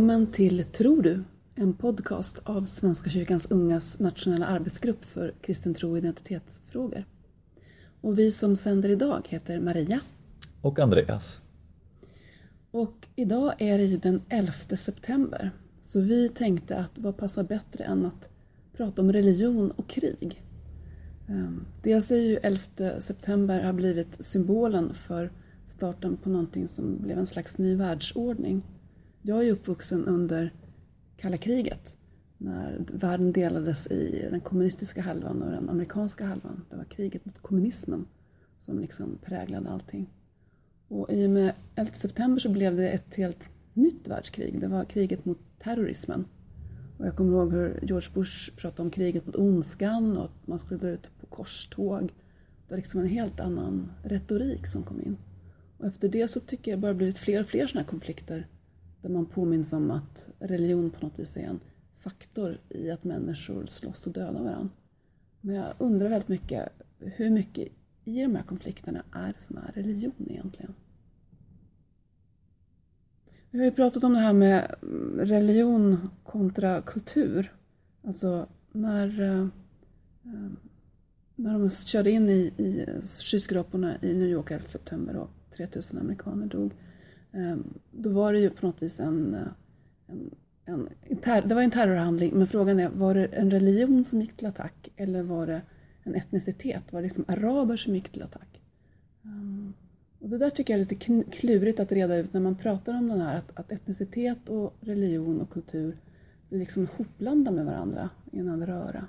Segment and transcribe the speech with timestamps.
[0.00, 1.24] Välkommen till Tror du?
[1.54, 7.04] En podcast av Svenska kyrkans ungas nationella arbetsgrupp för kristen tro och identitetsfrågor.
[8.00, 10.00] Och vi som sänder idag heter Maria.
[10.62, 11.40] Och Andreas.
[12.70, 15.50] Och idag är det ju den 11 september.
[15.80, 18.28] Så vi tänkte att vad passar bättre än att
[18.76, 20.42] prata om religion och krig?
[21.28, 22.60] Ehm, dels är ju 11
[23.00, 25.30] september har blivit symbolen för
[25.66, 28.62] starten på någonting som blev en slags ny världsordning
[29.22, 30.52] jag är uppvuxen under
[31.16, 31.96] kalla kriget
[32.38, 36.64] när världen delades i den kommunistiska halvan och den amerikanska halvan.
[36.70, 38.06] Det var kriget mot kommunismen
[38.60, 40.10] som liksom präglade allting.
[40.88, 44.60] Och i och med 11 september så blev det ett helt nytt världskrig.
[44.60, 46.24] Det var kriget mot terrorismen.
[46.98, 50.58] Och jag kommer ihåg hur George Bush pratade om kriget mot ondskan och att man
[50.58, 52.02] skulle dra ut på korståg.
[52.66, 55.16] Det var liksom en helt annan retorik som kom in.
[55.78, 58.46] Och efter det så tycker jag det bara blivit fler och fler sådana här konflikter
[59.02, 61.60] där man påminns om att religion på något vis är en
[61.98, 64.68] faktor i att människor slåss och dödar varandra.
[65.40, 67.68] Men jag undrar väldigt mycket hur mycket
[68.04, 70.74] i de här konflikterna är som är religion egentligen?
[73.50, 77.54] Vi har ju pratat om det här med mm, religion kontra kultur.
[78.02, 79.46] Alltså när, eh,
[80.24, 80.56] ehm,
[81.36, 86.46] när de körde in i, i skyskraporna i New York 11 september och 3000 amerikaner
[86.46, 86.72] dog
[87.32, 89.36] Ehm, då var det ju på något vis en,
[90.06, 90.30] en,
[90.64, 94.36] en, en det var en terrorhandling, men frågan är, var det en religion som gick
[94.36, 95.62] till attack eller var det
[96.02, 96.92] en etnicitet?
[96.92, 98.62] Var det liksom araber som gick till attack?
[99.24, 99.72] Ehm,
[100.18, 103.08] och det där tycker jag är lite klurigt att reda ut när man pratar om
[103.08, 105.96] den här att, att etnicitet och religion och kultur
[106.48, 109.06] blir liksom hopblandade med varandra i en röra.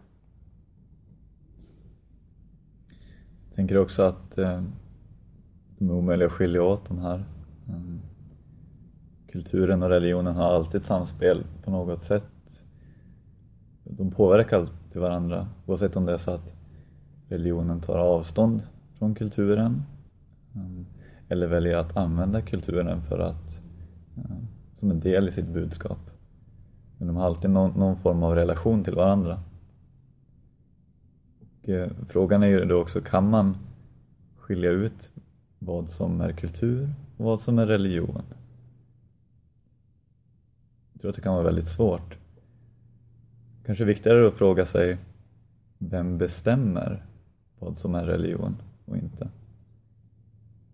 [3.48, 4.64] Jag tänker också att eh,
[5.78, 7.26] de är omöjliga att skilja åt de här.
[7.68, 8.02] Mm
[9.32, 12.66] kulturen och religionen har alltid ett samspel på något sätt.
[13.84, 16.56] De påverkar alltid varandra oavsett om det är så att
[17.28, 18.62] religionen tar avstånd
[18.98, 19.84] från kulturen
[20.56, 20.86] mm,
[21.28, 23.62] eller väljer att använda kulturen för att,
[24.16, 24.48] mm,
[24.80, 26.00] som en del i sitt budskap.
[26.98, 29.40] Men de har alltid någon, någon form av relation till varandra.
[31.40, 33.58] Och, eh, frågan är ju då också, kan man
[34.38, 35.12] skilja ut
[35.60, 38.22] vad som är kultur och vad som är religion?
[41.02, 42.18] Jag tror att det kan vara väldigt svårt.
[43.66, 44.98] Kanske viktigare att fråga sig
[45.78, 47.06] vem bestämmer
[47.60, 49.30] vad som är religion och inte?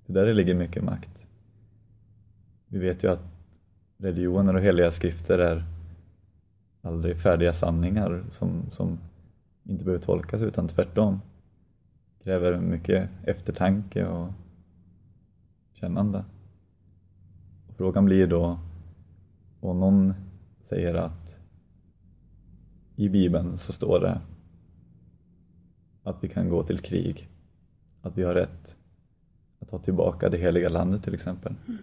[0.05, 1.27] Det där ligger mycket makt.
[2.67, 3.23] Vi vet ju att
[3.97, 5.63] religioner och heliga skrifter är
[6.81, 8.99] aldrig färdiga sanningar som, som
[9.63, 11.21] inte behöver tolkas utan tvärtom
[12.23, 14.29] kräver mycket eftertanke och
[15.73, 16.25] kännande.
[17.67, 18.59] Och frågan blir då
[19.59, 20.13] och någon
[20.61, 21.39] säger att
[22.95, 24.21] i Bibeln så står det
[26.03, 27.29] att vi kan gå till krig,
[28.01, 28.77] att vi har rätt
[29.59, 31.55] att ta tillbaka det heliga landet till exempel.
[31.67, 31.81] Mm.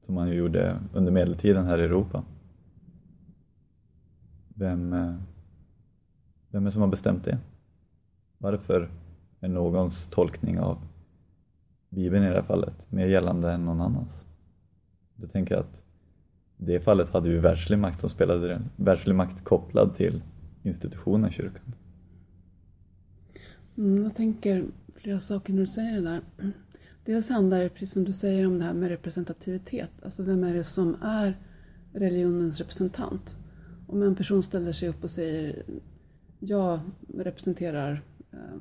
[0.00, 2.24] Som man ju gjorde under medeltiden här i Europa.
[4.48, 5.14] Vem, eh,
[6.50, 7.38] vem är det som har bestämt det?
[8.38, 8.90] Varför
[9.40, 10.78] är någons tolkning av
[11.88, 14.26] Bibeln i det här fallet mer gällande än någon annans?
[15.14, 15.84] Då tänker jag att
[16.56, 18.70] det fallet hade vi världslig makt som spelade den.
[18.76, 20.22] Världslig makt kopplad till
[20.62, 21.74] institutionen kyrkan.
[23.76, 24.64] Mm, jag tänker
[24.96, 26.20] flera saker när du säger det där.
[27.04, 29.90] Dels handlar det, precis som du säger, om det här med representativitet.
[30.02, 31.36] Alltså vem är det som är
[31.92, 33.36] religionens representant?
[33.88, 35.62] Om en person ställer sig upp och säger
[36.38, 36.80] jag
[37.18, 38.02] representerar
[38.32, 38.60] eh,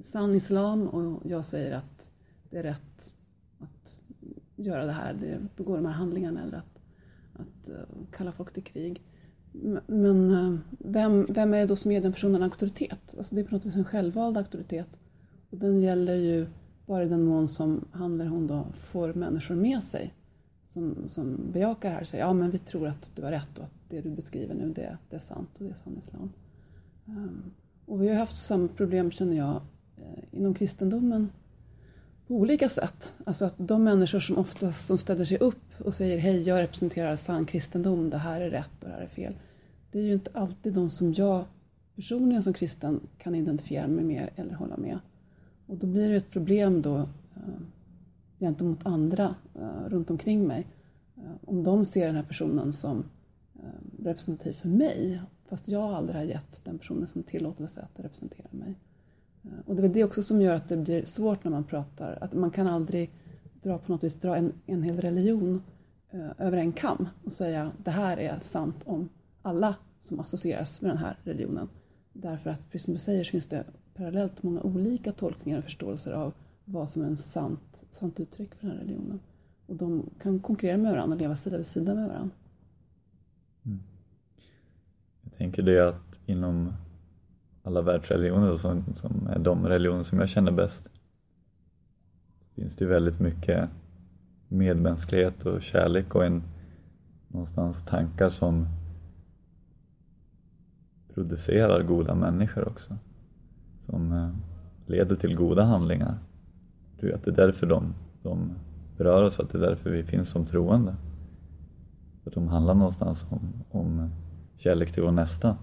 [0.00, 2.10] sann islam och jag säger att
[2.50, 3.12] det är rätt
[3.58, 3.98] att
[4.56, 6.73] göra det här, det begå de här handlingarna eller att
[7.34, 7.76] att uh,
[8.12, 9.02] kalla folk till krig.
[9.86, 13.14] Men uh, vem, vem är det då som ger den personen auktoritet?
[13.18, 14.88] Alltså det är på något vis en självvald auktoritet.
[15.50, 16.46] Och den gäller ju
[16.86, 20.14] bara i den mån som han eller hon då får människor med sig
[20.74, 23.58] som, som bejakar det här och säger ja men vi tror att du har rätt
[23.58, 26.32] och att det du beskriver nu det, det är sant och det är sann islam.
[27.06, 27.42] Um,
[27.86, 29.60] och vi har haft samma problem känner jag
[29.96, 31.28] eh, inom kristendomen
[32.26, 33.14] på olika sätt.
[33.26, 37.16] Alltså att de människor som oftast som ställer sig upp och säger hej, jag representerar
[37.16, 39.34] sann kristendom, det här är rätt och det här är fel.
[39.90, 41.44] Det är ju inte alltid de som jag
[41.94, 44.98] personligen som kristen kan identifiera mig med eller hålla med.
[45.66, 47.60] Och då blir det ett problem då eh,
[48.38, 50.66] gentemot andra eh, runt omkring mig.
[51.16, 53.04] Eh, om de ser den här personen som
[53.54, 58.48] eh, representativ för mig, fast jag aldrig har gett den personen som tillåtelse att representera
[58.50, 58.74] mig.
[59.44, 61.64] Eh, och det är väl det också som gör att det blir svårt när man
[61.64, 63.10] pratar, att man kan aldrig
[63.64, 65.62] dra på något vis dra en, en hel religion
[66.10, 69.08] eh, över en kam och säga det här är sant om
[69.42, 71.68] alla som associeras med den här religionen.
[72.12, 73.64] Därför att precis som du säger så finns det
[73.94, 76.32] parallellt många olika tolkningar och förståelser av
[76.64, 79.20] vad som är en sant, sant uttryck för den här religionen.
[79.66, 82.36] Och de kan konkurrera med varandra och leva sida vid sida med varandra.
[83.62, 83.82] Mm.
[85.22, 86.72] Jag tänker det att inom
[87.62, 90.90] alla världsreligioner som, som är de religioner som jag känner bäst
[92.54, 93.70] finns det väldigt mycket
[94.48, 96.42] medmänsklighet och kärlek och en
[97.28, 98.66] någonstans tankar som
[101.14, 102.96] producerar goda människor också.
[103.80, 104.30] Som eh,
[104.86, 106.18] leder till goda handlingar.
[106.90, 108.52] Jag tror att det är därför de, de
[108.96, 110.96] berör oss, att det är därför vi finns som troende.
[112.22, 114.10] För de handlar någonstans om, om
[114.56, 115.56] kärlek till vår nästa.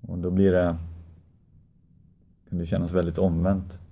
[0.00, 0.76] Och då blir det,
[2.48, 3.82] kan det kännas väldigt omvänt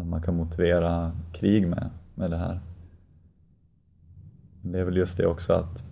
[0.00, 2.60] att man kan motivera krig med, med det här.
[4.62, 5.84] Det är väl just det också att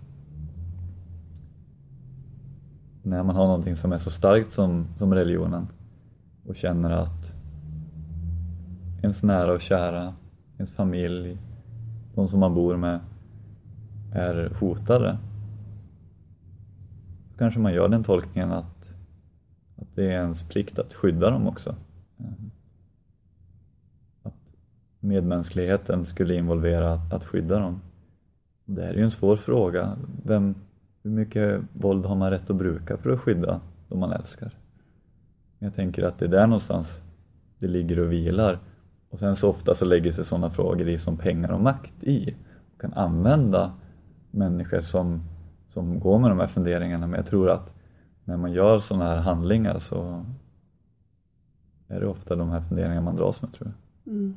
[3.03, 5.67] när man har någonting som är så starkt som, som religionen
[6.45, 7.35] och känner att
[9.01, 10.13] ens nära och kära,
[10.57, 11.37] ens familj,
[12.15, 12.99] de som man bor med
[14.13, 15.17] är hotade.
[17.31, 18.95] Så kanske man gör den tolkningen att,
[19.75, 21.75] att det är ens plikt att skydda dem också.
[24.99, 27.81] Medmänskligheten skulle involvera att skydda dem.
[28.65, 29.97] Det här är ju en svår fråga.
[30.25, 30.55] Vem,
[31.03, 34.57] hur mycket våld har man rätt att bruka för att skydda de man älskar?
[35.59, 37.01] Jag tänker att det är där någonstans
[37.59, 38.59] det ligger och vilar.
[39.09, 42.35] Och sen så ofta så lägger sig sådana frågor i som pengar och makt i.
[42.73, 43.73] Och kan använda
[44.31, 45.23] människor som,
[45.69, 47.07] som går med de här funderingarna.
[47.07, 47.73] Men jag tror att
[48.23, 50.25] när man gör sådana här handlingar så
[51.87, 53.71] är det ofta de här funderingarna man dras med tror
[54.03, 54.13] jag.
[54.13, 54.35] Mm.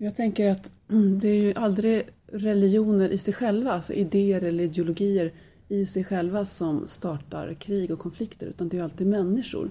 [0.00, 4.64] Jag tänker att mm, det är ju aldrig religioner i sig själva, alltså idéer eller
[4.64, 5.32] ideologier
[5.68, 9.70] i sig själva som startar krig och konflikter utan det är alltid människor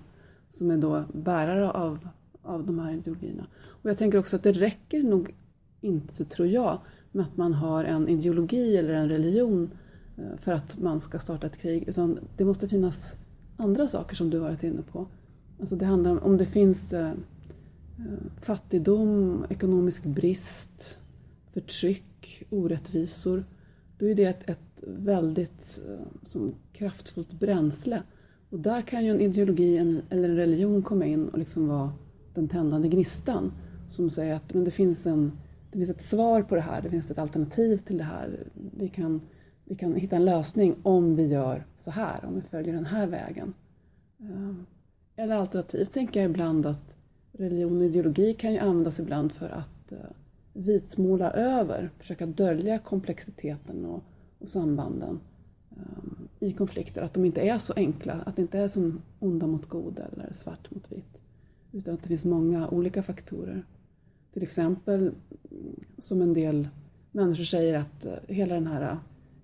[0.49, 2.07] som är då bärare av,
[2.41, 3.47] av de här ideologierna.
[3.65, 5.35] Och jag tänker också att det räcker nog
[5.81, 6.79] inte, tror jag,
[7.11, 9.71] med att man har en ideologi eller en religion
[10.17, 13.17] eh, för att man ska starta ett krig utan det måste finnas
[13.57, 15.07] andra saker som du varit inne på.
[15.59, 17.11] Alltså det handlar om om det finns eh,
[17.99, 20.99] Eh, fattigdom, ekonomisk brist,
[21.49, 23.45] förtryck, orättvisor.
[23.97, 28.03] Då är det ett, ett väldigt eh, som kraftfullt bränsle.
[28.49, 31.91] Och där kan ju en ideologi en, eller en religion komma in och liksom vara
[32.33, 33.51] den tändande gnistan
[33.89, 35.31] som säger att men det, finns en,
[35.71, 38.47] det finns ett svar på det här, det finns ett alternativ till det här.
[38.77, 39.21] Vi kan,
[39.65, 43.07] vi kan hitta en lösning om vi gör så här, om vi följer den här
[43.07, 43.53] vägen.
[44.19, 44.53] Eh,
[45.15, 46.96] eller alternativt tänker jag ibland att
[47.37, 49.97] religion och ideologi kan ju användas ibland för att eh,
[50.53, 54.03] vitsmåla över, försöka dölja komplexiteten och
[54.39, 55.19] och sambanden
[55.69, 57.01] um, i konflikter.
[57.01, 60.33] Att de inte är så enkla, att det inte är som onda mot goda eller
[60.33, 61.17] svart mot vitt.
[61.71, 63.65] Utan att det finns många olika faktorer.
[64.33, 65.15] Till exempel mm,
[65.97, 66.67] som en del
[67.11, 68.97] människor säger att eh, hela den här eh,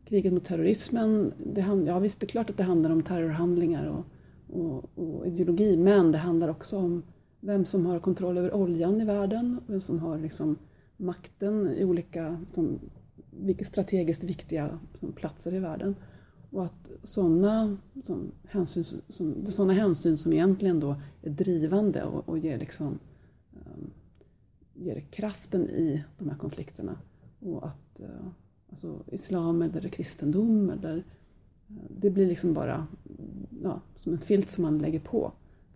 [0.06, 4.06] kriget mot terrorismen, det, ja visst det är klart att det handlar om terrorhandlingar och,
[4.60, 7.04] och, och ideologi men det handlar också om
[7.46, 10.58] vem som har kontroll över oljan i världen, vem som har liksom
[10.98, 12.80] makten i olika som
[13.66, 14.80] strategiskt viktiga
[15.16, 15.96] platser i världen.
[16.50, 22.38] Och att sådana som hänsyn, som, såna hänsyn som egentligen då är drivande och, och
[22.38, 23.00] ger, liksom,
[23.54, 23.92] um,
[24.74, 26.98] ger kraften i de här konflikterna.
[27.40, 28.28] Och att uh,
[28.70, 32.88] alltså islam eller kristendom eller eh, det blir liksom bara
[33.64, 35.32] ja, som en filt som man lägger på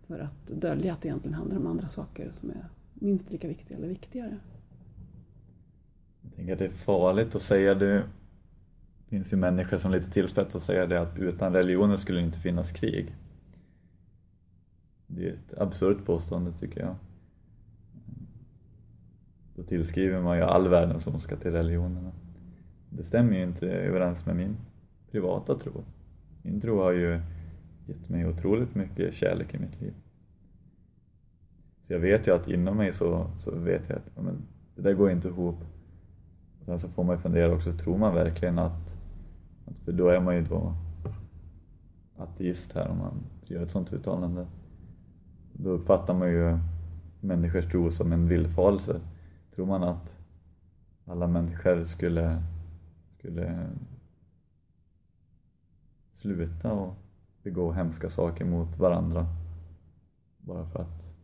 [0.08, 3.76] för att dölja att det egentligen handlar om andra saker som är minst lika viktiga
[3.76, 4.36] eller viktigare.
[6.22, 7.94] Jag tänker att det är farligt att säga det.
[7.94, 8.04] Det
[9.08, 12.72] finns ju människor som lite tillspetsat säger det att utan religionen skulle det inte finnas
[12.72, 13.14] krig.
[15.06, 16.94] Det är ett absurt påstående tycker jag.
[19.56, 22.12] Då tillskriver man ju all världens ska till religionerna.
[22.90, 24.56] Det stämmer ju inte överens med min
[25.10, 25.84] privata tro.
[26.42, 27.20] Min tro har ju
[27.88, 29.94] gett mig otroligt mycket kärlek i mitt liv.
[31.82, 34.42] Så jag vet ju att inom mig så, så vet jag att ja, men,
[34.74, 35.64] det där går inte ihop
[36.68, 38.98] Sen så får man ju fundera också, tror man verkligen att,
[39.66, 40.74] att för då är man ju då
[42.16, 43.14] ateist här om man
[43.44, 44.46] gör ett sånt uttalande.
[45.52, 46.58] Då uppfattar man ju
[47.20, 49.00] människors tro som en villfarelse.
[49.54, 50.18] Tror man att
[51.04, 52.42] alla människor skulle,
[53.18, 53.66] skulle
[56.12, 56.94] sluta och
[57.42, 59.26] begå hemska saker mot varandra
[60.38, 61.16] bara för att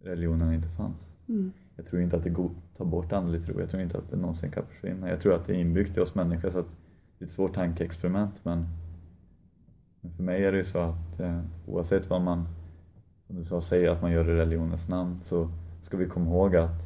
[0.00, 1.16] religionen inte fanns.
[1.28, 1.52] Mm.
[1.76, 2.34] jag tror inte att det
[2.76, 5.08] tar bort andlig tro, jag tror inte att det någonsin kan försvinna.
[5.08, 6.76] Jag tror att det är inbyggt i oss människor så att
[7.18, 8.66] det är ett svårt tankeexperiment men,
[10.16, 12.48] för mig är det ju så att eh, oavsett vad man,
[13.26, 15.50] som du sa, säger att man gör i religionens namn så
[15.82, 16.82] ska vi komma ihåg att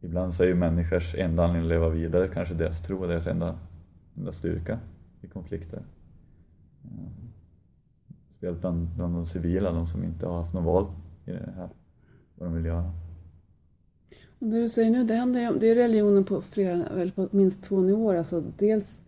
[0.00, 3.26] ibland så är ju människors enda anledning att leva vidare kanske deras tro och deras
[3.26, 3.58] enda,
[4.16, 4.78] enda styrka
[5.20, 5.82] i konflikter.
[8.40, 10.86] Speciellt bland, bland de civila, de som inte har haft något val
[11.24, 11.68] i det här,
[12.34, 12.92] vad de vill göra.
[14.38, 17.62] Och det du säger nu, det, händer, det är religionen på, flera, eller på minst
[17.62, 18.16] två nivåer.
[18.16, 19.04] Alltså dels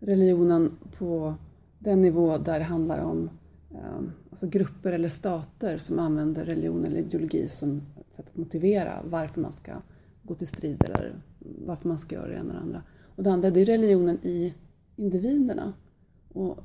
[0.00, 1.34] religionen på
[1.78, 3.30] den nivå där det handlar om
[3.70, 9.02] ehm, alltså grupper eller stater som använder religion eller ideologi som ett sätt att motivera
[9.04, 9.72] varför man ska
[10.22, 11.14] gå till strid eller
[11.66, 12.82] varför man ska göra det ena eller andra.
[13.16, 14.54] Och det andra det är religionen i
[14.96, 15.72] individerna.
[16.32, 16.58] Och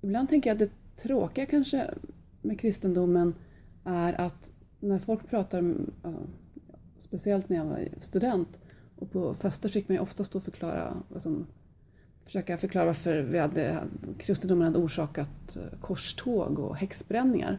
[0.00, 1.94] ibland tänker jag att det tråkiga kanske
[2.42, 3.34] med kristendomen
[3.84, 5.74] är att när folk pratar,
[6.98, 8.58] speciellt när jag var student
[8.96, 11.44] och på fester fick man ju oftast då förklara, alltså,
[12.24, 13.78] försöka förklara varför vi hade,
[14.18, 17.58] kristendomen hade orsakat eh, korståg och häxbränningar.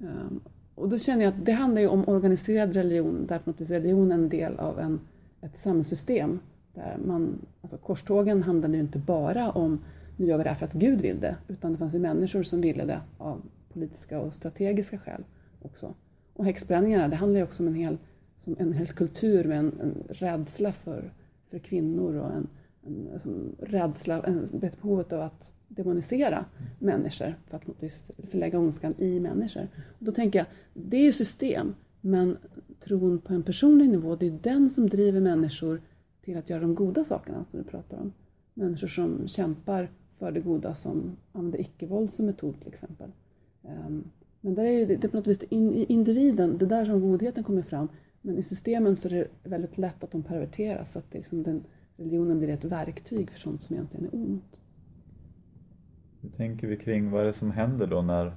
[0.00, 0.40] Ehm,
[0.74, 3.70] och då känner jag att det handlar ju om organiserad religion där på något vis
[3.70, 5.00] religion är en del av en,
[5.40, 6.40] ett samhällssystem.
[6.74, 9.80] Där man, alltså korstågen handlade ju inte bara om
[10.16, 12.42] nu gör vi det här för att Gud vill det, utan det fanns ju människor
[12.42, 13.42] som ville det av
[13.72, 15.24] politiska och strategiska skäl
[15.62, 15.94] också.
[16.34, 17.98] Och häxbränningarna, det handlar ju också om en hel,
[18.38, 21.12] som en hel kultur med en, en rädsla för,
[21.50, 22.48] för kvinnor och en,
[22.86, 26.44] en liksom, rädsla, en, ett behov av att demonisera
[26.78, 29.68] människor för att förlägga ondskan i människor.
[29.98, 32.36] Och då tänker jag, det är ju system, men
[32.80, 35.82] tron på en personlig nivå, det är den som driver människor
[36.24, 38.12] till att göra de goda sakerna som du pratar om.
[38.54, 43.10] Människor som kämpar för det goda som använder icke-våld som metod till exempel.
[43.62, 44.04] Ehm,
[44.40, 47.62] men där är det, på något vis i individen, det är där som godheten kommer
[47.62, 47.88] fram.
[48.20, 51.42] Men i systemen så är det väldigt lätt att de perverteras, så att det liksom
[51.42, 51.64] den,
[51.96, 54.60] religionen blir ett verktyg för sånt som egentligen är ont.
[56.20, 58.36] Hur tänker vi kring vad är det som händer då när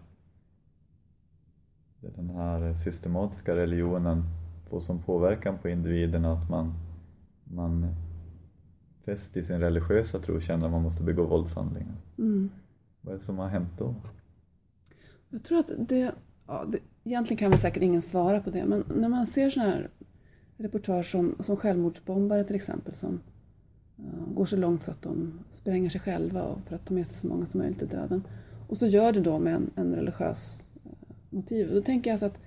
[2.00, 4.24] den här systematiska religionen
[4.70, 6.74] får som påverkan på individen att man,
[7.44, 7.96] man
[9.08, 11.96] fäst i sin religiösa tro känner att man måste begå våldshandlingar.
[12.18, 12.50] Mm.
[13.02, 13.96] Vad är det som har hänt då?
[15.30, 16.12] Jag tror att det,
[16.48, 19.72] ja, det, egentligen kan väl säkert ingen svara på det, men när man ser sådana
[19.72, 19.90] här
[20.58, 23.20] reportage som, som självmordsbombare till exempel som
[24.00, 27.16] uh, går så långt så att de spränger sig själva för att ta med sig
[27.16, 28.24] så många som möjligt till döden.
[28.68, 30.92] Och så gör det då med en, en religiös uh,
[31.30, 31.70] motiv.
[31.70, 32.40] Och då tänker jag så att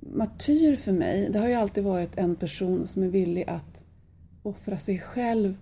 [0.00, 3.84] martyr för mig, det har ju alltid varit en person som är villig att
[4.42, 5.54] offra sig själv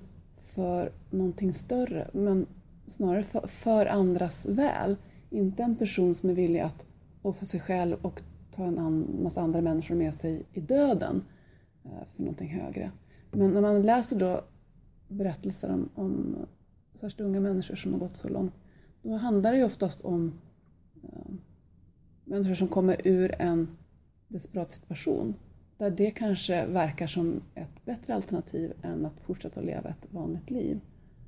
[0.58, 2.46] för någonting större, men
[2.86, 4.96] snarare för, för andras väl.
[5.30, 6.86] Inte en person som är villig att
[7.22, 8.22] offra sig själv och
[8.54, 11.24] ta en massa andra människor med sig i döden
[11.84, 12.90] eh, för någonting högre.
[13.30, 14.40] Men när man läser då
[15.08, 16.36] berättelser om, om
[16.94, 18.54] särskilt unga människor som har gått så långt,
[19.02, 20.32] då handlar det ju oftast om
[21.02, 21.34] äh,
[22.24, 23.68] människor som kommer ur en
[24.28, 25.34] desperat situation
[25.78, 30.80] där det kanske verkar som ett bättre alternativ än att fortsätta leva ett vanligt liv.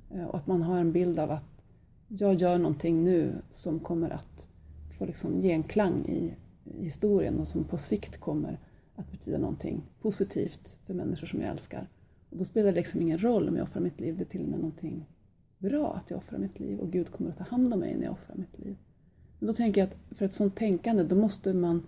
[0.09, 1.63] Eh, och att man har en bild av att
[2.07, 4.49] jag gör någonting nu som kommer att
[4.97, 6.33] få liksom genklang i,
[6.79, 8.59] i historien och som på sikt kommer
[8.95, 11.87] att betyda någonting positivt för människor som jag älskar.
[12.29, 14.41] Och då spelar det liksom ingen roll om jag offrar mitt liv, det är till
[14.41, 15.05] och med någonting
[15.57, 18.03] bra att jag offrar mitt liv och Gud kommer att ta hand om mig när
[18.03, 18.75] jag offrar mitt liv.
[19.39, 21.87] Men då tänker jag att för ett sånt tänkande, då måste man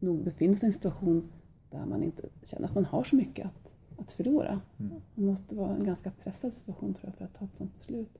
[0.00, 1.28] nog befinna sig i en situation
[1.70, 4.60] där man inte känner att man har så mycket att, att förlora.
[4.78, 5.00] Mm.
[5.14, 8.18] Det måste vara en ganska pressad situation tror jag för att ta ett sådant beslut.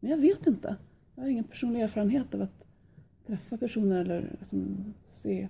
[0.00, 0.76] Men jag vet inte.
[1.14, 2.64] Jag har ingen personlig erfarenhet av att
[3.26, 5.48] träffa personer eller liksom se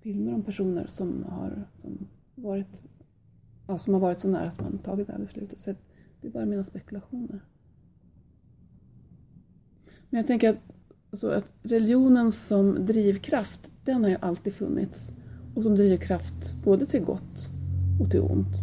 [0.00, 2.82] filmer om personer som har, som varit,
[3.66, 5.60] ja, som har varit så nära att man tagit det här beslutet.
[5.60, 5.74] Så
[6.20, 7.40] det är bara mina spekulationer.
[10.10, 10.58] Men jag tänker att,
[11.10, 15.12] alltså, att religionen som drivkraft, den har ju alltid funnits
[15.54, 17.50] och som drivkraft både till gott
[18.00, 18.56] och till ont.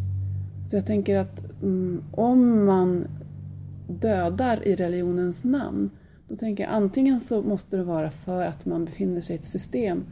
[0.69, 3.07] Så jag tänker att mm, om man
[3.87, 5.89] dödar i religionens namn,
[6.27, 9.45] då tänker jag antingen så måste det vara för att man befinner sig i ett
[9.45, 10.03] system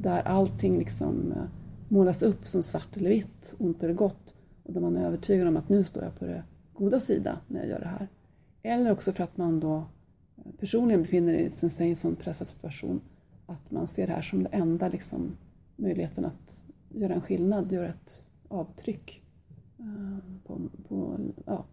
[0.00, 1.42] där allting liksom eh,
[1.88, 5.56] målas upp som svart eller vitt, ont eller gott, och där man är övertygad om
[5.56, 6.42] att nu står jag på det
[6.74, 8.08] goda sida när jag gör det här.
[8.62, 13.00] Eller också för att man då eh, personligen befinner sig i en sån pressad situation
[13.46, 15.36] att man ser det här som det enda liksom
[15.78, 19.22] möjligheten att göra en skillnad, göra ett avtryck
[19.78, 21.64] eh, på, på, ja,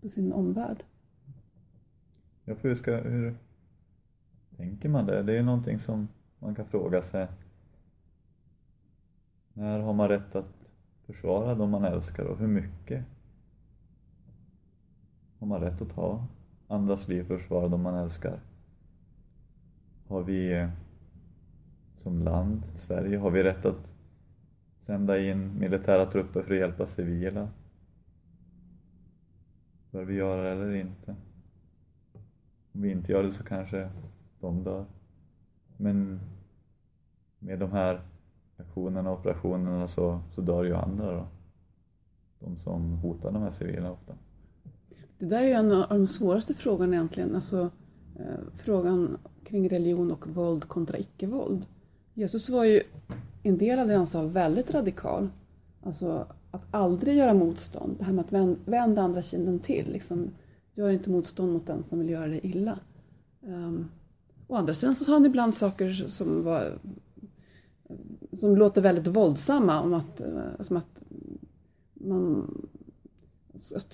[0.00, 0.84] på sin omvärld.
[2.44, 3.36] Ja, för hur, ska, hur
[4.56, 5.22] tänker man det?
[5.22, 6.08] Det är ju någonting som
[6.38, 7.28] man kan fråga sig.
[9.52, 10.68] När har man rätt att
[11.06, 13.04] försvara de man älskar och hur mycket
[15.38, 16.26] har man rätt att ta
[16.68, 18.40] andras liv och försvara de man älskar?
[20.06, 20.68] Har vi eh,
[22.02, 23.94] som land, Sverige, har vi rätt att
[24.80, 27.48] sända in militära trupper för att hjälpa civila?
[29.90, 31.16] Bör vi göra det eller inte?
[32.72, 33.90] Om vi inte gör det så kanske
[34.40, 34.84] de dör.
[35.76, 36.20] Men
[37.38, 38.00] med de här
[38.56, 41.26] aktionerna och operationerna så, så dör ju andra då.
[42.38, 44.14] De som hotar de här civila ofta.
[45.18, 47.34] Det där är ju en av de svåraste frågorna egentligen.
[47.34, 47.70] Alltså,
[48.16, 51.66] eh, frågan kring religion och våld kontra icke-våld.
[52.14, 52.82] Jesus var ju
[53.42, 55.28] en del av det han sa väldigt radikal.
[55.82, 57.96] Alltså att aldrig göra motstånd.
[57.98, 59.92] Det här med att vända andra kinden till.
[59.92, 60.30] Liksom,
[60.74, 62.78] gör inte motstånd mot den som vill göra dig illa.
[63.40, 63.90] Um,
[64.46, 66.78] å andra sidan så sa han ibland saker som var
[68.32, 71.02] som låter väldigt våldsamma om att, eh, som att
[71.94, 72.68] man,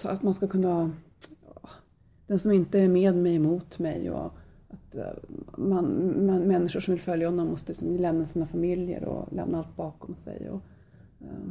[0.05, 0.91] att man ska kunna
[2.27, 4.33] den som inte är med mig emot mig och
[4.89, 5.13] att eh,
[5.57, 9.77] man, man, människor som vill följa honom måste liksom lämna sina familjer och lämna allt
[9.77, 10.51] bakom sig.
[10.51, 10.63] Och,
[11.23, 11.49] uh,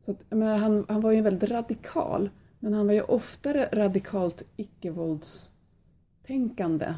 [0.00, 4.44] så att, menar, han, han var ju väldigt radikal men han var ju oftare radikalt
[4.56, 6.94] icke-våldstänkande.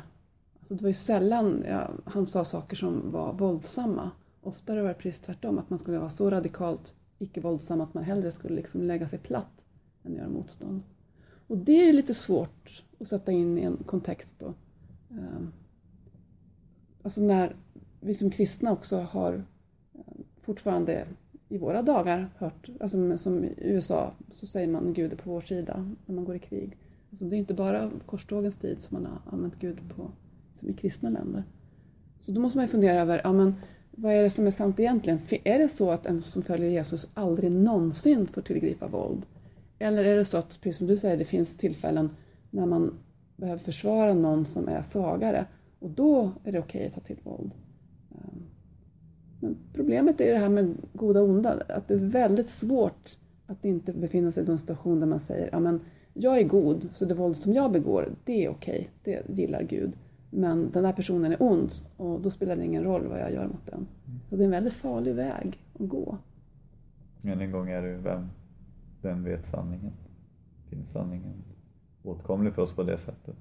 [0.58, 4.10] Alltså det var ju sällan ja, han sa saker som var våldsamma.
[4.42, 8.32] Oftare var det precis tvärtom, att man skulle vara så radikalt icke-våldsam att man hellre
[8.32, 9.64] skulle liksom lägga sig platt
[10.02, 10.82] än göra motstånd.
[11.46, 14.54] Och det är ju lite svårt att sätta in i en kontext då.
[15.18, 15.52] Ehm,
[17.02, 17.56] alltså när
[18.00, 21.06] vi som kristna också har ehm, fortfarande
[21.49, 25.40] i våra dagar hört, alltså som i USA så säger man Gud är på vår
[25.40, 26.76] sida när man går i krig.
[27.11, 30.11] Alltså det är inte bara korstågens tid som man har använt Gud på
[30.61, 31.44] som i kristna länder.
[32.20, 33.55] Så då måste man ju fundera över, ja men
[33.90, 35.20] vad är det som är sant egentligen?
[35.44, 39.27] Är det så att en som följer Jesus aldrig någonsin får tillgripa våld?
[39.79, 42.11] Eller är det så att, precis som du säger, det finns tillfällen
[42.50, 42.98] när man
[43.37, 45.47] behöver försvara någon som är svagare
[45.79, 47.51] och då är det okej okay att ta till våld.
[48.11, 48.42] Ehm,
[49.40, 53.16] men problemet är det här med goda och onda, att det är väldigt svårt
[53.47, 55.81] att inte befinna sig i en situation där man säger ja men
[56.14, 59.62] jag är god, så det våld som jag begår, det är okej, okay, det gillar
[59.62, 59.92] Gud.
[60.31, 63.47] Men den här personen är ond och då spelar det ingen roll vad jag gör
[63.47, 63.87] mot den.
[64.31, 66.18] Och det är en väldigt farlig väg att gå.
[67.23, 68.27] Än en gång är det vem,
[69.03, 69.92] vem vet sanningen?
[70.68, 71.42] Finns sanningen
[72.04, 73.36] åtkomlig för oss på det sättet?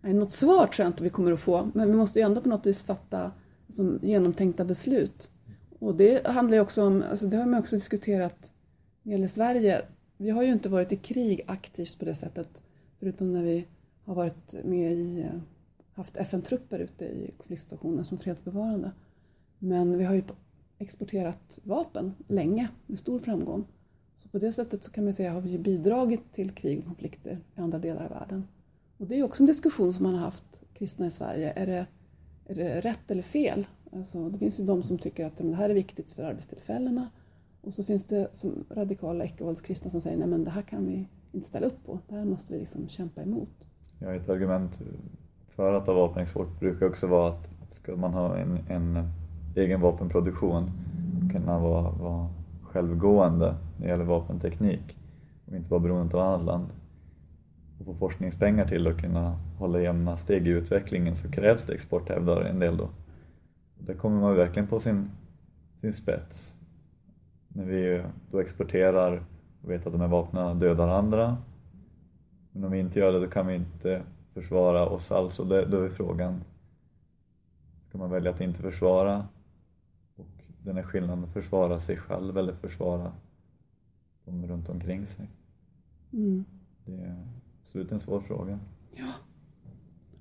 [0.00, 2.40] Nej, något svar tror jag inte vi kommer att få, men vi måste ju ändå
[2.40, 3.32] på något vis fatta
[3.66, 5.30] alltså, genomtänkta beslut.
[5.78, 8.52] Och det handlar ju också om, alltså det har man också diskuterat
[9.02, 9.82] när det gäller Sverige.
[10.16, 12.62] Vi har ju inte varit i krig aktivt på det sättet,
[12.98, 13.66] förutom när vi
[14.04, 15.40] har varit med i eh,
[15.92, 18.92] haft FN-trupper ute i konfliktsituationer som fredsbevarande.
[19.58, 20.22] Men vi har ju
[20.78, 23.66] exporterat vapen länge med stor framgång.
[24.18, 27.38] Så på det sättet så kan man säga har vi bidragit till krig och konflikter
[27.56, 28.48] i andra delar av världen.
[28.96, 31.52] Och det är också en diskussion som man har haft, kristna i Sverige.
[31.56, 31.86] Är det,
[32.46, 33.66] är det rätt eller fel?
[33.92, 37.10] Alltså, det finns ju de som tycker att det här är viktigt för arbetstillfällena.
[37.60, 41.48] Och så finns det som radikala icke-våldskristna som säger nej det här kan vi inte
[41.48, 41.98] ställa upp på.
[42.08, 43.68] Det här måste vi liksom kämpa emot.
[43.98, 44.80] Ja, ett argument
[45.48, 49.08] för att ha vapenexport brukar också vara att ska man ha en, en
[49.56, 50.70] egen vapenproduktion
[51.32, 52.28] kunna vara, vara
[52.78, 54.98] självgående när det gäller vapenteknik
[55.46, 56.66] och inte vara beroende av annat land
[57.78, 62.08] och få forskningspengar till att kunna hålla jämna steg i utvecklingen så krävs det export
[62.08, 62.88] hävdar en del då.
[63.78, 65.10] Där kommer man verkligen på sin,
[65.80, 66.54] sin spets.
[67.48, 69.22] När vi då exporterar
[69.62, 71.36] och vet att de här vapnen dödar andra
[72.52, 74.02] men om vi inte gör det då kan vi inte
[74.34, 76.44] försvara oss alls och då är frågan
[77.88, 79.24] Ska man välja att inte försvara
[80.68, 83.12] den är skillnaden att försvara sig själv eller försvara
[84.24, 85.30] de runt omkring sig.
[86.12, 86.44] Mm.
[86.84, 87.16] Det är
[87.64, 88.58] absolut en svår fråga.
[88.94, 89.12] Ja.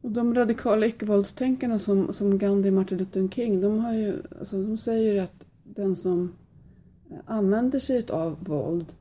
[0.01, 4.63] Och de radikala icke-våldstänkarna som, som Gandhi och Martin Luther King, de, har ju, alltså,
[4.63, 6.33] de säger ju att den som
[7.25, 8.93] använder sig av våld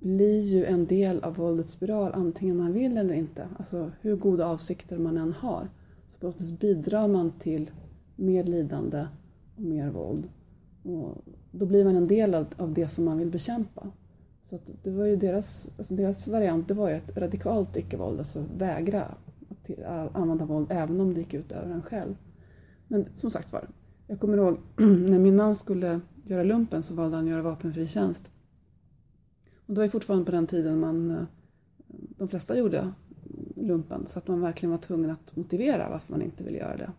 [0.00, 3.48] blir ju en del av våldets spiral antingen man vill eller inte.
[3.58, 5.68] Alltså hur goda avsikter man än har.
[6.08, 7.70] Så på något vis bidrar man till
[8.16, 9.06] mer lidande
[9.56, 10.28] och mer våld.
[10.82, 13.90] Och då blir man en del av, av det som man vill bekämpa.
[14.44, 18.44] Så det var ju deras, alltså deras variant, det var ju ett radikalt icke-våld, alltså
[18.56, 19.04] vägra
[19.86, 22.14] att använda våld även om det gick ut över en själv.
[22.88, 23.68] Men som sagt var,
[24.06, 27.88] jag kommer ihåg när min man skulle göra lumpen så valde han att göra vapenfri
[27.88, 28.30] tjänst.
[29.66, 31.22] Och det var fortfarande på den tiden man, eh,
[32.18, 32.92] de flesta gjorde
[33.56, 36.92] lumpen så att man verkligen var tvungen att motivera varför man inte ville göra det.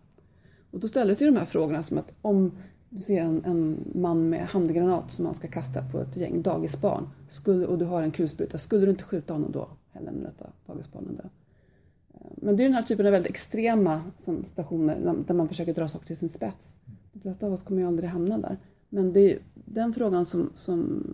[0.70, 2.52] Och då ställdes ju de här frågorna som att om
[2.94, 7.08] du ser en, en, man med handgranat som man ska kasta på ett gäng dagisbarn
[7.28, 11.16] skulle, och du har en kulspruta, skulle du inte skjuta honom då heller låta dagisbarnen
[11.16, 11.22] dö?
[12.14, 15.74] Eh, men det är den här typen av väldigt extrema som stationer där man försöker
[15.74, 16.76] dra saker till sin spets.
[17.12, 18.56] De flesta av oss kommer ju aldrig hamna där.
[18.88, 21.04] Men det är den frågan som, som,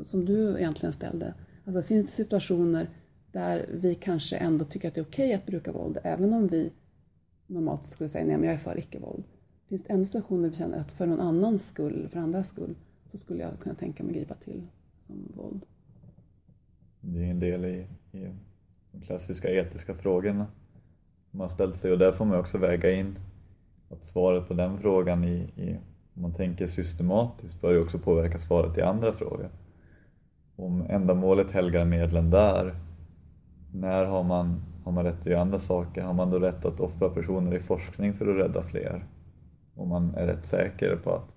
[0.00, 1.34] som du egentligen ställde.
[1.64, 2.90] Alltså finns det situationer
[3.32, 6.46] där vi kanske ändå tycker att det är okej okay att bruka våld även om
[6.46, 6.72] vi
[7.46, 9.24] normalt skulle säga nej men jag är för icke-våld.
[9.68, 12.74] Finns det ändå situationer där vi känner att för någon annans skull, för andras skull,
[13.06, 14.62] så skulle jag kunna tänka mig gripa till
[15.06, 15.66] som våld?
[17.00, 18.28] Det är en del i, i
[18.92, 20.46] de klassiska etiska frågorna
[21.30, 23.18] man har ställt sig och där får man också väga in
[23.90, 25.76] att svaret på den frågan i, i
[26.14, 29.50] om man tänker systematiskt bör ju också påverka svaret i andra frågor.
[30.56, 32.74] Om ändamålet helgar medlen där,
[33.72, 36.02] när har man, har man rätt att göra andra saker?
[36.02, 39.04] Har man då rätt att offra personer i forskning för att rädda fler?
[39.78, 41.28] Om man är rätt säker på att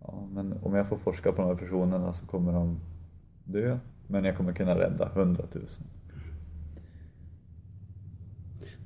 [0.00, 2.80] ja, men om jag får forska på de här personerna så kommer de
[3.44, 5.86] dö, men jag kommer kunna rädda hundratusen.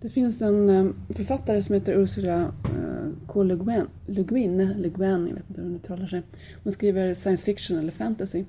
[0.01, 3.43] Det finns en eh, författare som heter Ursula eh, K.
[3.43, 6.23] Le Guin, Le Guin, Le Guin jag vet inte hur hon uttalar sig.
[6.63, 8.45] Hon skriver science fiction eller fantasy.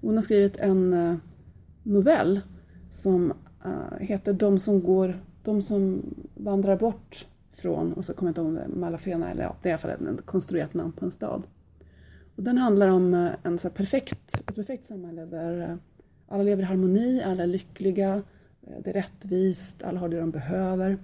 [0.00, 1.16] Hon har skrivit en eh,
[1.82, 2.40] novell
[2.90, 3.32] som
[4.00, 6.02] heter De som går, de som
[6.34, 9.70] vandrar bort från, och så kommer jag inte ihåg det Malafena eller ja, det är
[9.70, 11.42] i alla fall ett konstruerat namn på en stad.
[12.36, 15.76] Och den handlar om eh, en så perfekt, ett perfekt samhälle där eh,
[16.28, 18.22] alla lever i harmoni, alla är lyckliga,
[18.62, 20.98] eh, det är rättvist, alla har det de behöver.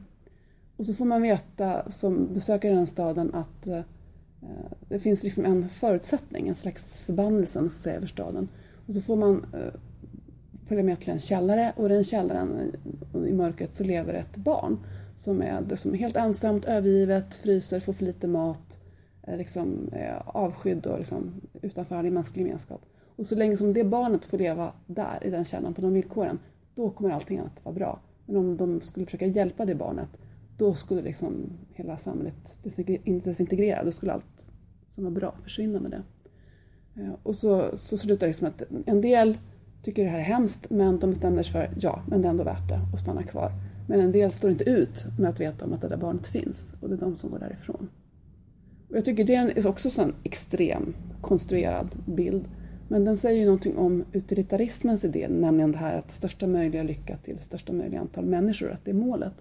[0.76, 3.68] Och så får man veta som besökare i den staden att
[4.88, 8.48] det finns liksom en förutsättning, en slags förbannelse om säga, över staden.
[8.86, 9.46] Och så får man
[10.64, 12.72] följa med till en källare och i den källaren
[13.26, 14.78] i mörkret så lever ett barn
[15.20, 18.80] som är liksom helt ensamt, övergivet, fryser, får för lite mat,
[19.22, 22.80] är liksom, eh, avskydd och liksom utanför all mänsklig gemenskap.
[23.16, 26.38] Och så länge som det barnet får leva där, i den källan, på de villkoren,
[26.74, 28.00] då kommer allting annat vara bra.
[28.26, 30.20] Men om de skulle försöka hjälpa det barnet,
[30.58, 32.58] då skulle liksom hela samhället
[33.24, 33.84] desintegrera.
[33.84, 34.48] Då skulle allt
[34.90, 36.02] som var bra försvinna med det.
[37.02, 39.38] Eh, och så, så slutar det liksom att en del
[39.82, 42.44] tycker det här är hemskt, men de bestämmer sig för ja, men det är ändå
[42.44, 43.52] värt det att stanna kvar.
[43.90, 46.72] Men en del står inte ut med att veta om att det där barnet finns
[46.80, 47.88] och det är de som går därifrån.
[48.88, 52.44] Och jag tycker det är också en extrem konstruerad bild
[52.88, 57.16] men den säger ju någonting om utilitarismens idé, nämligen det här att största möjliga lycka
[57.16, 59.34] till största möjliga antal människor, att det är målet.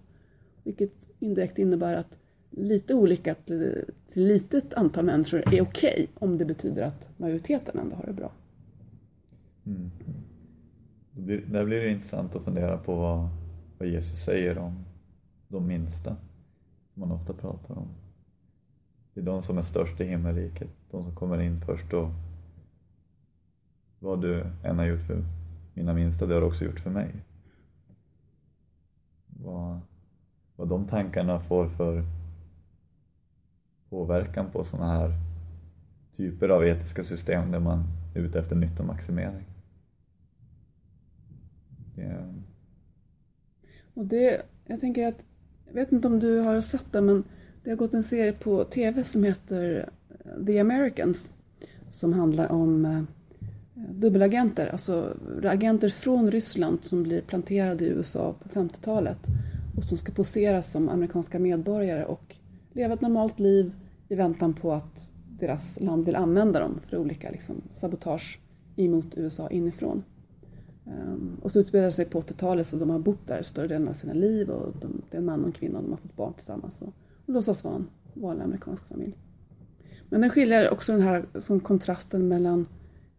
[0.64, 2.16] Vilket indirekt innebär att
[2.50, 7.96] lite olycka till, litet antal människor är okej okay, om det betyder att majoriteten ändå
[7.96, 8.32] har det bra.
[9.66, 9.92] Mm.
[11.52, 13.30] Där blir det intressant att fundera på vad,
[13.80, 14.86] vad Jesus säger om
[15.48, 16.16] de minsta,
[16.94, 17.88] som man ofta pratar om.
[19.14, 22.10] Det är de som är störst i himmelriket, de som kommer in först och
[24.00, 25.26] vad du än har gjort för
[25.74, 27.16] mina minsta, det har du också gjort för mig.
[29.28, 29.80] Vad,
[30.56, 32.06] vad de tankarna får för
[33.90, 35.14] påverkan på sådana här
[36.16, 37.84] typer av etiska system där man
[38.16, 39.46] är ute efter nyttomaximering.
[41.96, 42.34] Det...
[44.00, 45.18] Och det, jag tänker att,
[45.68, 47.24] jag vet inte om du har sett det men
[47.64, 51.34] det har gått en serie på TV som heter eh, The Americans
[51.92, 53.02] som handlar om eh,
[53.74, 59.28] dubbelagenter, alltså agenter från Ryssland som blir planterade i USA på 50-talet
[59.78, 62.36] och som ska posera som amerikanska medborgare och
[62.74, 63.72] leva ett normalt liv
[64.10, 68.40] i väntan på att deras land vill använda dem för olika liksom, sabotage
[68.76, 70.04] emot USA inifrån.
[70.90, 73.88] Ehm, och så utspelar det sig på 80-talet så de har bott där större delen
[73.88, 75.98] av sina liv och de, det är en man och en kvinna och de har
[75.98, 76.94] fått barn tillsammans och,
[77.26, 79.18] och låtsas vara en vanlig amerikansk familj.
[80.10, 82.68] Men den skiljer också den här som kontrasten mellan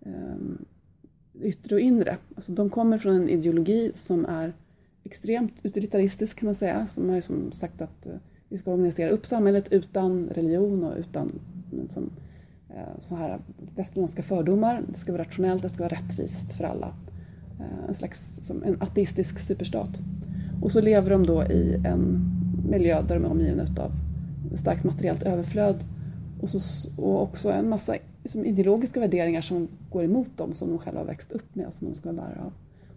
[0.01, 0.65] um,
[1.41, 2.17] yttre och inre.
[2.37, 4.57] Alltså de kommer från en ideologi som är
[5.05, 8.13] extremt utilitaristisk kan man säga, som har liksom sagt att uh,
[8.49, 12.11] vi ska organisera upp samhället utan religion och utan liksom,
[12.71, 13.41] uh, så här
[13.77, 14.83] västerländska fördomar.
[14.89, 16.95] Det ska vara rationellt, det ska vara rättvist för alla.
[17.61, 20.01] Eh, en slags som en ateistisk superstat.
[20.63, 22.31] Och så lever de då i en
[22.69, 23.93] miljö där de är omgivna av
[24.57, 25.85] starkt materiellt överflöd
[26.41, 30.79] och, så, och också en massa som ideologiska värderingar som går emot dem som de
[30.79, 32.53] själva har växt upp med och som de ska vara bärare av.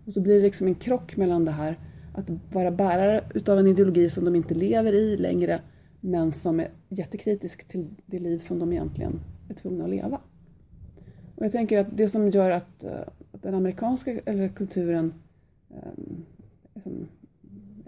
[0.06, 1.80] Och så blir det liksom en krock mellan det här
[2.14, 5.62] att vara bärare utav en ideologi som de inte lever i längre
[6.02, 10.20] men som är jättekritisk till det liv som de egentligen är tvungna att leva.
[11.36, 12.92] Och jag tänker att det som gör att, eh,
[13.34, 15.14] att den amerikanska eller kulturen
[16.74, 17.08] um,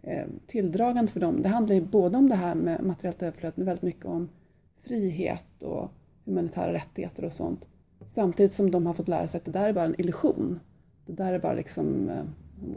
[0.01, 3.65] är tilldragande för dem, det handlar ju både om det här med materiellt överflöd men
[3.65, 4.29] väldigt mycket om
[4.77, 5.91] frihet och
[6.25, 7.67] humanitära rättigheter och sånt.
[8.08, 10.60] Samtidigt som de har fått lära sig att det där är bara en illusion.
[11.05, 12.27] Det där är bara liksom ehm,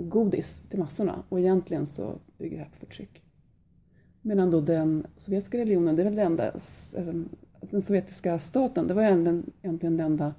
[0.09, 3.23] godis till massorna och egentligen så bygger det här på förtryck.
[4.23, 7.13] Medan då den sovjetiska religionen, det är väl det enda, alltså,
[7.61, 10.35] den sovjetiska staten, det var egentligen, egentligen det enda,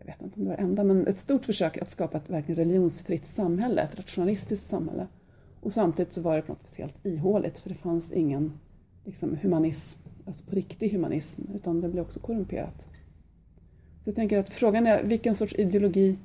[0.00, 2.30] jag vet inte om det var det enda, men ett stort försök att skapa ett
[2.30, 5.06] verkligen religionsfritt samhälle, ett rationalistiskt samhälle.
[5.60, 8.52] Och samtidigt så var det på något vis helt ihåligt för det fanns ingen
[9.04, 12.86] liksom, humanism, alltså på riktig humanism, utan det blev också korrumperat.
[14.04, 16.18] Så jag tänker att frågan är vilken sorts ideologi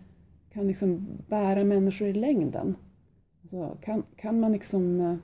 [0.54, 2.76] kan liksom bära människor i längden?
[3.42, 5.00] Alltså, kan, kan man liksom...
[5.00, 5.16] Eh,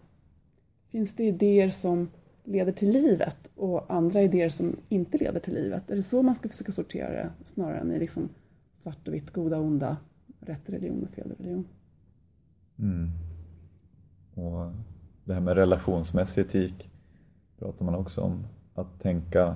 [0.92, 2.10] finns det idéer som
[2.44, 5.92] leder till livet och andra idéer som inte leder till livet?
[5.92, 8.30] Är det så man ska försöka sortera det snarare än i liksom
[8.82, 9.98] svart och vitt, goda och onda,
[10.40, 11.68] rätt religion och fel religion?
[12.80, 13.10] Mm.
[14.34, 14.72] Och
[15.24, 16.90] det här med relationsmässig etik
[17.60, 18.48] pratar man också om.
[18.74, 19.56] Att tänka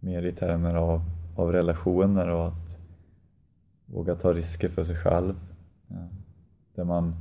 [0.00, 1.00] mer i termer av,
[1.36, 2.78] av relationer och att
[3.86, 5.34] våga ta risker för sig själv.
[6.74, 7.14] Där man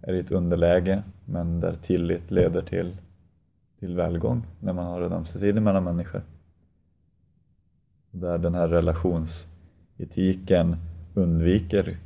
[0.00, 2.96] är i ett underläge men där tillit leder till,
[3.78, 6.22] till välgång när man har en ömsesidig mellan människor.
[8.10, 9.55] Där den här relations
[9.98, 10.76] relationsetiken
[11.14, 11.98] undviker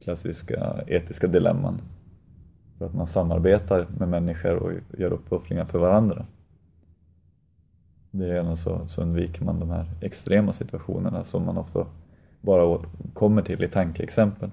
[0.00, 1.80] klassiska etiska dilemman.
[2.78, 6.26] För att man samarbetar med människor och gör uppoffringar för varandra.
[8.10, 11.86] Därigenom så, så undviker man de här extrema situationerna som man ofta
[12.40, 14.50] bara kommer till i tankeexempel.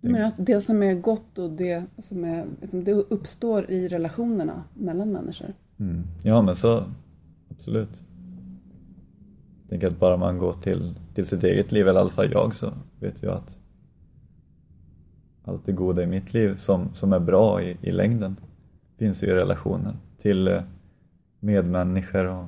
[0.00, 3.88] Du menar att det som är gott och det som är, liksom, det uppstår i
[3.88, 5.52] relationerna mellan människor?
[5.78, 6.02] Mm.
[6.22, 6.84] Ja men så,
[7.50, 8.02] absolut.
[9.64, 12.32] Jag tänker att bara man går till, till sitt eget liv, eller i alla fall
[12.32, 13.58] jag, så vet jag att
[15.44, 18.36] allt det goda i mitt liv som, som är bra i, i längden
[18.98, 20.62] finns ju i relationer till eh,
[21.40, 22.46] medmänniskor och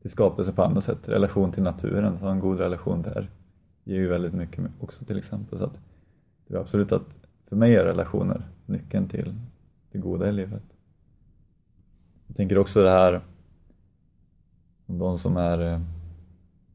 [0.00, 1.08] till skapelse på andra sätt.
[1.08, 3.30] Relation till naturen, att ha en god relation där
[3.84, 5.58] ger ju väldigt mycket också till exempel.
[5.58, 5.80] Så att
[6.46, 7.16] det är absolut att
[7.48, 9.34] för mig är relationer nyckeln till
[9.92, 10.62] det goda i livet.
[12.26, 13.20] Jag tänker också det här
[14.86, 15.80] om de som är eh,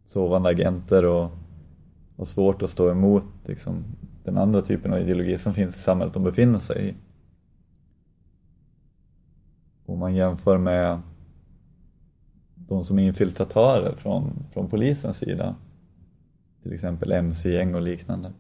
[0.08, 1.32] sovande agenter och
[2.18, 3.84] har svårt att stå emot liksom,
[4.24, 6.96] den andra typen av ideologi som finns i samhället de befinner sig i.
[9.86, 11.02] Om man jämför med
[12.56, 15.56] de som är infiltratörer från, från polisens sida.
[16.64, 18.32] Till exempel mc-gäng och liknande.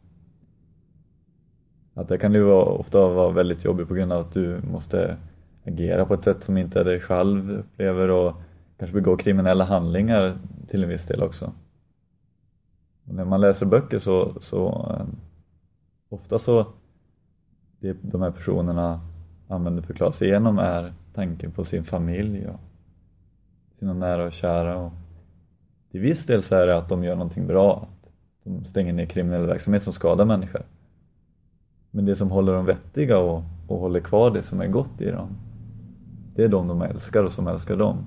[1.93, 5.17] Att det kan ju ofta vara väldigt jobbigt på grund av att du måste
[5.65, 8.33] agera på ett sätt som inte dig själv upplever och
[8.77, 11.53] kanske begå kriminella handlingar till en viss del också.
[13.05, 15.05] Och när man läser böcker så, så eh,
[16.09, 16.67] ofta så
[17.79, 19.01] det de här personerna
[19.47, 22.59] använder för att klara sig igenom är tanken på sin familj och
[23.73, 24.77] sina nära och kära.
[24.77, 24.91] Och
[25.91, 28.11] till viss del så är det att de gör någonting bra, att
[28.43, 30.65] de stänger ner kriminell verksamhet som skadar människor.
[31.91, 35.11] Men det som håller dem vettiga och, och håller kvar det som är gott i
[35.11, 35.29] dem,
[36.35, 37.97] det är de de älskar och som älskar dem.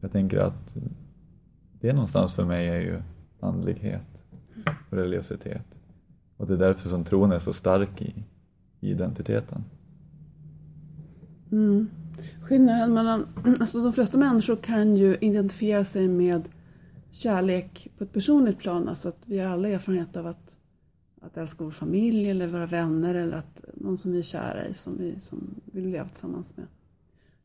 [0.00, 0.76] Jag tänker att
[1.84, 3.02] det någonstans för mig är ju
[3.40, 4.24] andlighet
[4.90, 5.80] och religiositet.
[6.36, 8.14] Och det är därför som tron är så stark i,
[8.80, 9.64] i identiteten.
[11.52, 11.90] Mm.
[12.42, 13.26] Skillnaden mellan,
[13.60, 16.48] alltså de flesta människor kan ju identifiera sig med
[17.10, 20.58] kärlek på ett personligt plan, alltså att vi har alla erfarenhet av att,
[21.20, 24.74] att älska vår familj eller våra vänner eller att någon som vi är kära i,
[24.74, 26.66] som vi som vill leva tillsammans med.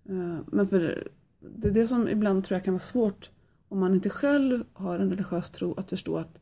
[0.10, 1.08] Eh, men för
[1.56, 3.30] det är det som ibland tror jag kan vara svårt
[3.70, 6.40] om man inte själv har en religiös tro att förstå att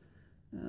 [0.52, 0.60] eh,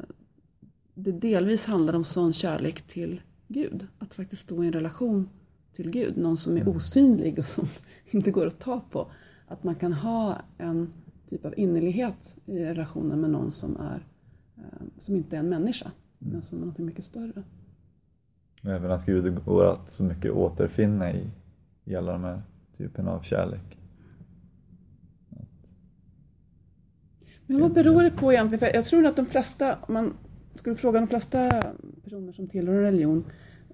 [0.95, 3.87] det delvis handlar om sån kärlek till Gud.
[3.99, 5.29] Att faktiskt stå i en relation
[5.77, 6.77] till Gud, någon som är mm.
[6.77, 7.65] osynlig och som
[8.11, 9.11] inte går att ta på.
[9.47, 10.93] Att man kan ha en
[11.31, 14.07] typ av innerlighet i relationen med någon som, är,
[14.57, 15.91] eh, som inte är en människa,
[16.21, 16.33] mm.
[16.33, 17.43] men som är något mycket större.
[18.63, 21.31] Även att Gud går att så mycket återfinna i,
[21.85, 22.43] i alla de här
[22.77, 23.78] typerna av kärlek.
[27.49, 28.59] Men vad beror det på egentligen?
[28.59, 30.15] För jag tror att de flesta, om man
[30.55, 31.63] skulle fråga de flesta
[32.05, 33.25] personer som tillhör en religion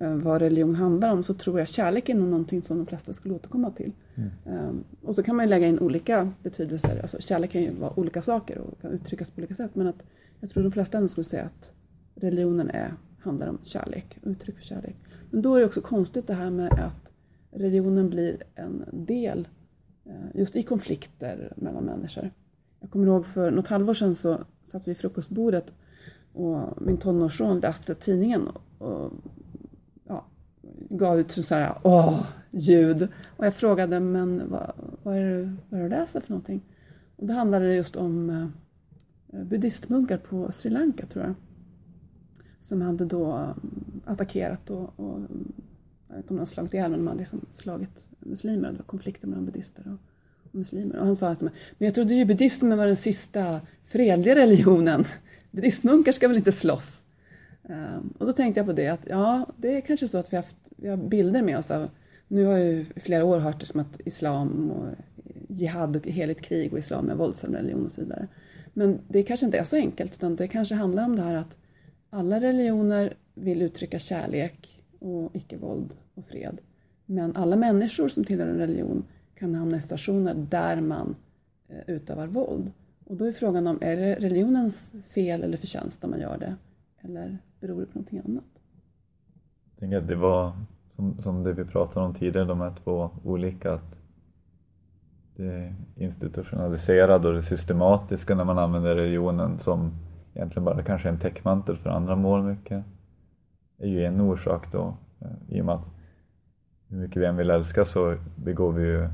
[0.00, 3.34] Eh, vad religion handlar om så tror jag kärlek är någonting som de flesta skulle
[3.34, 3.92] återkomma till.
[4.14, 4.30] Mm.
[4.68, 7.00] Um, och så kan man ju lägga in olika betydelser.
[7.02, 9.70] Alltså, kärlek kan ju vara olika saker och kan uttryckas på olika sätt.
[9.74, 10.02] Men att
[10.40, 11.72] jag tror de flesta ändå skulle säga att
[12.14, 14.96] religionen är, handlar om kärlek, uttryck för kärlek.
[15.30, 17.12] Men då är det också konstigt det här med att
[17.50, 19.48] religionen blir en del
[20.06, 22.30] uh, just i konflikter mellan människor.
[22.85, 25.73] Jag kommer ihåg för något halvår sedan så satt vi vid frukostbordet
[26.33, 29.12] och min tonårsson läste tidningen och
[30.88, 33.09] gav ut så här, åh, ljud.
[33.37, 36.62] Och jag frågade, men vad, vad, är det, vad är det du läser för någonting?
[37.16, 41.35] Och då handlade det just om eh, buddhistmunkar på Sri Lanka tror jag.
[42.61, 43.55] Som hade då eh,
[44.05, 45.27] attackerat och, och eh,
[46.09, 48.68] jag vet inte om de hade slagit ihjäl men de hade liksom slagit muslimer.
[48.68, 49.92] och Det var konflikter mellan buddhister.
[49.92, 50.13] och
[50.55, 50.97] muslimer.
[50.97, 55.05] Och han sa att men jag trodde ju buddhismen var den sista fredliga religionen.
[55.51, 57.03] Buddhistmunkar ska väl inte slåss?
[57.69, 60.37] Ehm, och då tänkte jag på det att ja, det är kanske så att vi
[60.37, 61.88] har, haft, vi har bilder med oss av
[62.29, 64.88] nu har jag ju i flera år hört det som att islam och
[65.49, 68.29] jihad och heligt krig och islam är våldsam religion och så vidare.
[68.73, 71.57] Men det kanske inte är så enkelt utan det kanske handlar om det här att
[72.11, 76.59] alla religioner vill uttrycka kärlek och icke-våld och fred.
[77.07, 81.16] Men alla människor som tillhör en religion kan hamna i stationer där man
[81.68, 82.73] eh, utövar våld.
[83.05, 86.57] Och då är frågan om, är det religionens fel eller förtjänst om man gör det?
[87.01, 88.44] Eller beror det på någonting annat?
[89.70, 90.53] Jag tänker att det var
[90.97, 93.73] som, som det vi pratade om tidigare, de här två olika.
[93.73, 93.99] Att
[95.37, 99.92] det institutionaliserade och det systematiska när man använder religionen som
[100.35, 102.85] egentligen bara kanske en täckmantel för andra mål mycket
[103.79, 104.97] är ju en orsak då.
[105.20, 105.90] Eh, I och med att
[106.88, 109.09] hur mycket vi än vill älska så begår vi ju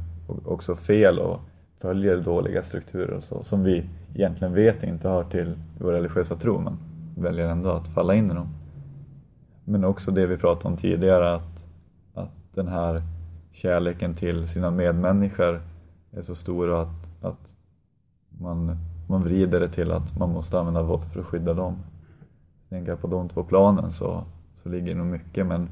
[0.45, 1.41] också fel och
[1.81, 6.59] följer dåliga strukturer och så som vi egentligen vet inte hör till vår religiösa tro
[6.59, 6.79] men
[7.17, 8.49] väljer ändå att falla in i dem.
[9.65, 11.69] Men också det vi pratade om tidigare att,
[12.15, 13.03] att den här
[13.53, 15.63] kärleken till sina medmänniskor
[16.13, 17.55] är så stor att, att
[18.29, 18.77] man,
[19.09, 21.77] man vrider det till att man måste använda våld för att skydda dem.
[22.69, 24.25] Tänker jag på de två planen så,
[24.63, 25.69] så ligger det nog mycket men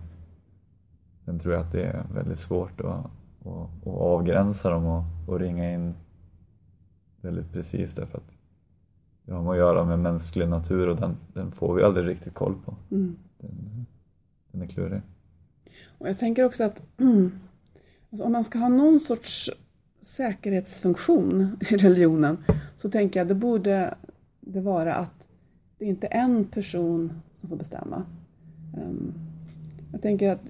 [1.24, 3.06] sen tror jag att det är väldigt svårt att,
[3.48, 5.94] att, att avgränsa dem och, och ringa in
[7.20, 8.38] väldigt precis därför att
[9.24, 12.54] det har att göra med mänsklig natur och den, den får vi aldrig riktigt koll
[12.64, 12.76] på.
[12.90, 13.16] Mm.
[13.38, 13.86] Den,
[14.52, 15.02] den är klurig.
[15.98, 16.82] Och jag tänker också att
[18.10, 19.50] alltså om man ska ha någon sorts
[20.00, 22.44] säkerhetsfunktion i religionen
[22.76, 23.94] så tänker jag det borde
[24.40, 25.28] det vara att
[25.78, 28.02] det är inte en person som får bestämma.
[28.76, 29.12] Ehm,
[29.92, 30.42] jag tänker att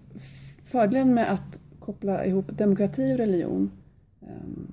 [0.64, 3.70] fördelen med att koppla ihop demokrati och religion
[4.20, 4.72] ehm,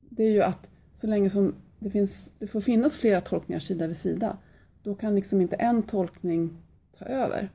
[0.00, 3.86] det är ju att så länge som det, finns, det får finnas flera tolkningar sida
[3.86, 4.36] vid sida
[4.82, 6.56] då kan liksom inte en tolkning
[6.98, 7.50] ta över.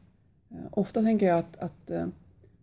[0.51, 2.07] Ehm, ofta tänker jag att, att eh,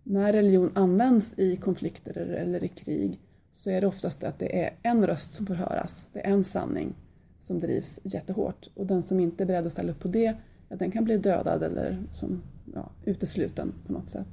[0.03, 3.21] när religion används i konflikter eller i krig
[3.53, 6.11] så är det oftast att det är en röst som får höras.
[6.13, 6.95] Det är en sanning
[7.41, 8.69] som drivs jättehårt.
[8.75, 10.37] Och den som inte är beredd att ställa upp på det,
[10.69, 12.43] ja, den kan bli dödad eller som,
[12.75, 14.29] ja, utesluten på något sätt.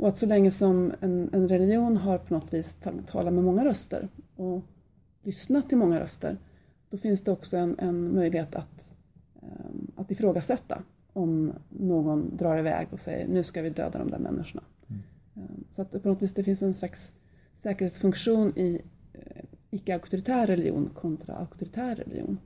[0.00, 3.64] Och att så länge som en, en religion har på något vis talat med många
[3.64, 4.62] röster och
[5.22, 6.36] lyssnat till många röster,
[6.90, 8.94] då finns det också en, en möjlighet att,
[9.42, 10.82] um, att ifrågasätta
[11.12, 14.62] om någon drar iväg och säger nu ska vi döda de där människorna.
[14.88, 15.02] Mm.
[15.34, 17.14] Um, så att på något vis det finns en slags
[17.56, 18.82] säkerhetsfunktion i
[19.12, 22.38] eh, icke-auktoritär religion kontra auktoritär religion.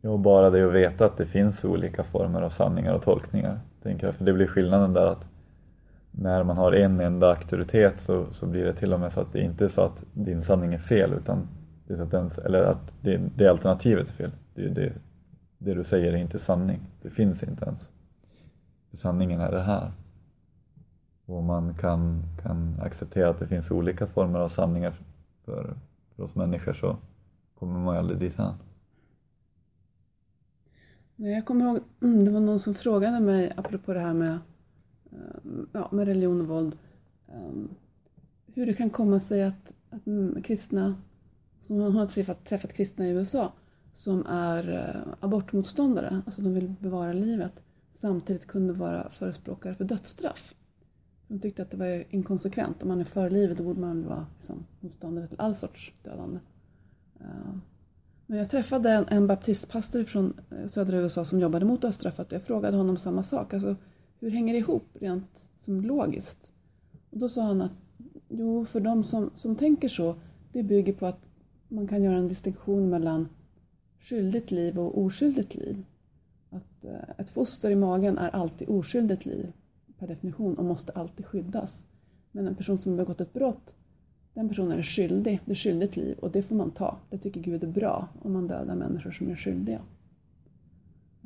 [0.00, 3.60] Ja, bara det att veta att det finns olika former av sanningar och tolkningar.
[3.82, 5.24] Tänker jag, för det blir skillnaden där att
[6.20, 9.32] när man har en enda auktoritet så, så blir det till och med så att
[9.32, 11.48] det inte är så att din sanning är fel utan
[11.86, 14.30] det är så att, ens, eller att det, det alternativet är fel.
[14.54, 14.92] Det, det,
[15.58, 16.80] det du säger är inte sanning.
[17.02, 17.90] Det finns inte ens.
[18.92, 19.92] Sanningen är det här
[21.28, 24.94] och man kan, kan acceptera att det finns olika former av sanningar
[25.44, 25.76] för,
[26.16, 26.96] för oss människor så
[27.58, 28.54] kommer man ju aldrig dit än.
[31.16, 31.80] Jag kommer ihåg,
[32.24, 34.38] det var någon som frågade mig apropå det här med,
[35.12, 36.76] Eh, ja, med religion och våld.
[37.28, 37.68] Ehm,
[38.46, 40.96] hur det kan komma sig att, att mm, kristna,
[41.62, 43.52] som hon har träffat, träffat kristna i USA,
[43.94, 47.52] som är eh, abortmotståndare, alltså de vill bevara livet,
[47.90, 50.54] samtidigt kunde vara förespråkare för dödsstraff.
[51.28, 52.82] De tyckte att det var inkonsekvent.
[52.82, 56.38] Om man är för livet då borde man vara liksom, motståndare till all sorts dödande.
[57.20, 57.60] Ehm,
[58.26, 62.32] men jag träffade en, en baptistpastor från eh, södra USA som jobbade mot dödsstraffet och
[62.32, 63.54] jag frågade honom samma sak.
[63.54, 63.76] Alltså,
[64.20, 66.52] hur hänger det ihop rent som logiskt?
[67.10, 67.72] Och då sa han att
[68.28, 70.14] jo, för de som, som tänker så,
[70.52, 71.20] det bygger på att
[71.68, 73.28] man kan göra en distinktion mellan
[74.00, 75.84] skyldigt liv och oskyldigt liv.
[76.50, 79.52] Att eh, ett foster i magen är alltid oskyldigt liv
[79.98, 81.86] per definition och måste alltid skyddas.
[82.32, 83.76] Men en person som har begått ett brott,
[84.34, 86.98] den personen är skyldig, det är skyldigt liv och det får man ta.
[87.10, 89.80] Det tycker Gud är bra om man dödar människor som är skyldiga.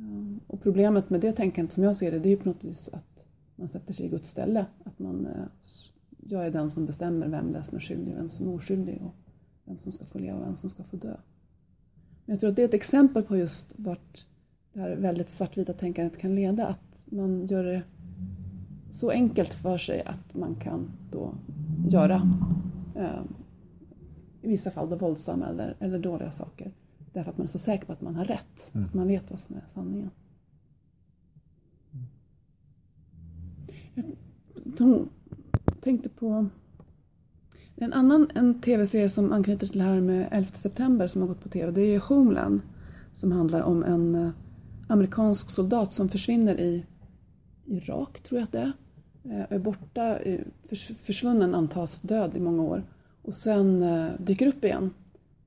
[0.03, 2.63] Ehm, och problemet med det tänkandet som jag ser det, det är ju på något
[2.63, 4.65] vis att man sätter sig i Guds ställe.
[4.83, 5.45] Att man, eh,
[6.27, 9.01] jag är den som bestämmer vem det är som är skyldig vem som är oskyldig
[9.01, 9.15] och
[9.65, 11.15] vem som ska få leva och vem som ska få dö.
[12.25, 14.27] Men jag tror att det är ett exempel på just vart
[14.73, 16.67] det här väldigt svartvita tänkandet kan leda.
[16.67, 17.83] Att man gör det
[18.91, 21.35] så enkelt för sig att man kan då
[21.89, 22.15] göra
[22.95, 23.23] eh,
[24.41, 26.71] i vissa fall då våldsamma eller, eller dåliga saker.
[27.13, 28.87] Därför att man är så säker på att man har rätt, Mm.
[28.87, 30.09] att man vet vad som är sanningen.
[34.77, 35.07] Jag
[35.81, 36.45] tänkte på
[37.75, 41.41] en annan en tv-serie som anknyter till det här med 11 september som har gått
[41.43, 41.71] på tv.
[41.71, 42.61] Det är Homeland
[43.13, 44.29] som handlar om en eh,
[44.87, 46.85] amerikansk soldat som försvinner i
[47.65, 48.71] Irak, tror jag att det är.
[49.39, 50.17] Eh, Är borta,
[50.69, 52.83] förs- försvunnen antas död i många år
[53.21, 54.89] och sen eh, dyker upp igen.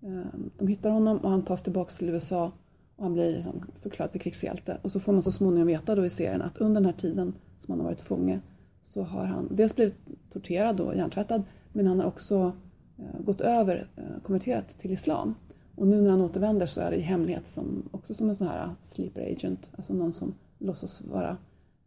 [0.02, 2.52] Ehm, de hittar honom och han tas tillbaka till USA
[2.96, 4.78] och han blir liksom förklarad för krigshjälte.
[4.82, 7.34] Och så får man så småningom veta då i serien att under den här tiden
[7.58, 8.40] som han har varit fånge
[8.82, 9.94] så har han dels blivit
[10.32, 11.42] torterad och hjärntvättad
[11.72, 12.52] men han har också
[12.98, 15.34] eh, gått över, eh, konverterat till islam.
[15.74, 18.48] Och nu när han återvänder så är det i hemlighet som, också som en sån
[18.48, 21.36] här eh, sleeper agent, alltså någon som låtsas vara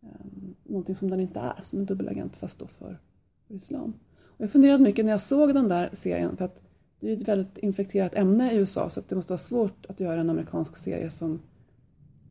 [0.02, 0.26] eh,
[0.64, 3.00] någonting som den inte är, som en dubbelagent fast då för,
[3.48, 3.94] för islam.
[4.22, 6.62] Och jag funderade mycket när jag såg den där serien för att
[7.00, 9.86] det är ju ett väldigt infekterat ämne i USA så att det måste vara svårt
[9.90, 11.42] att göra en amerikansk serie som,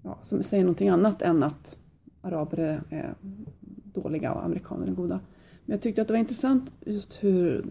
[0.02, 1.78] ja, som säger någonting annat än att
[2.20, 3.14] araber är, är
[3.84, 5.20] dåliga och amerikaner är goda.
[5.64, 7.66] Men jag tyckte att det var intressant just hur,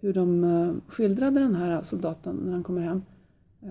[0.00, 3.02] hur de eh, skildrade den här soldaten när han kommer hem.
[3.62, 3.68] Eh,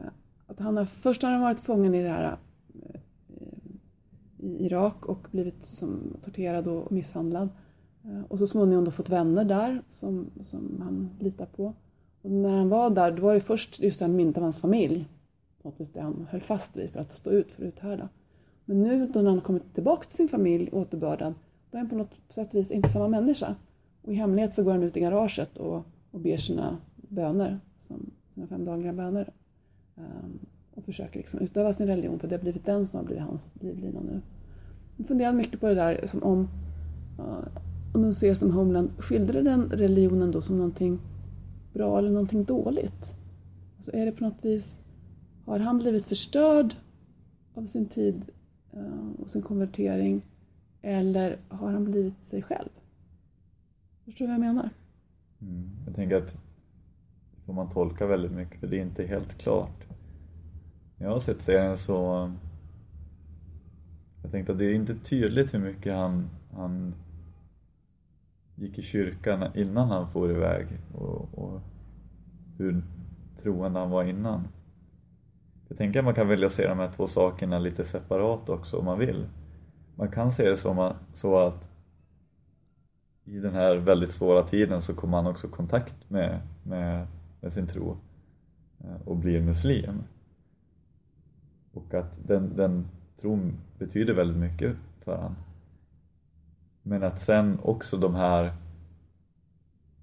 [0.47, 2.37] att han har, först har han varit fången i det här
[2.83, 2.99] eh,
[4.37, 7.49] i Irak och blivit som, torterad och misshandlad.
[8.27, 11.73] Och så småningom då fått vänner där som, som han litar på.
[12.27, 14.61] Och när han var där, då var det först just det här minnet av hans
[14.61, 15.07] familj.
[15.63, 18.09] Något det han höll fast vid för att stå ut, för att uthärda.
[18.65, 21.33] Men nu då när han kommit tillbaka till sin familj, återbördad,
[21.71, 23.55] då är han på något sätt vis inte samma människa.
[24.01, 28.11] Och i hemlighet så går han ut i garaget och, och ber sina böner, som
[28.33, 29.33] sina fem dagliga böner.
[29.95, 30.39] Um,
[30.75, 33.53] och försöker liksom utöva sin religion, för det har blivit den som har blivit hans
[33.53, 34.21] livlina nu.
[34.97, 36.47] Jag funderar mycket på det där, som om,
[37.19, 37.47] uh,
[37.93, 40.99] om man ser som Homeland, skildrar den religionen då som någonting
[41.77, 43.17] bra eller någonting dåligt?
[43.77, 44.81] Alltså är det på något vis,
[45.45, 46.75] har han blivit förstörd
[47.53, 48.25] av sin tid
[48.73, 50.21] eh, och sin konvertering
[50.81, 52.69] eller har han blivit sig själv?
[54.05, 54.69] Förstår du vad jag menar?
[55.41, 55.69] Mm.
[55.85, 56.33] Jag tänker att
[57.35, 59.87] det får man tolka väldigt mycket för det är inte helt klart.
[60.97, 62.31] När jag har sett serien så
[64.21, 66.93] jag tänkte att det är inte tydligt hur mycket han, han
[68.57, 71.61] gick i kyrkan innan han for iväg och, och
[72.57, 72.83] hur
[73.41, 74.47] troende han var innan.
[75.67, 78.77] Jag tänker att man kan välja att se de här två sakerna lite separat också
[78.77, 79.25] om man vill.
[79.95, 81.67] Man kan se det som så att
[83.25, 87.07] i den här väldigt svåra tiden så kommer han också i kontakt med, med,
[87.41, 87.97] med sin tro
[88.79, 90.03] eh, och blir muslim.
[91.73, 92.87] Och att den, den
[93.21, 95.35] tron betyder väldigt mycket för honom.
[96.87, 98.53] Men att sen också de här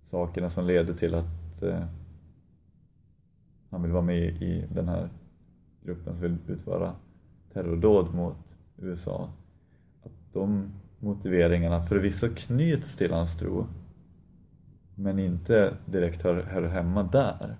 [0.03, 1.85] sakerna som leder till att eh,
[3.70, 5.09] han vill vara med i den här
[5.82, 6.95] gruppen som vill utföra
[7.53, 9.30] terrordåd mot USA.
[10.03, 13.66] Att de motiveringarna förvisso knyts till hans tro
[14.95, 17.57] men inte direkt hör, hör hemma där.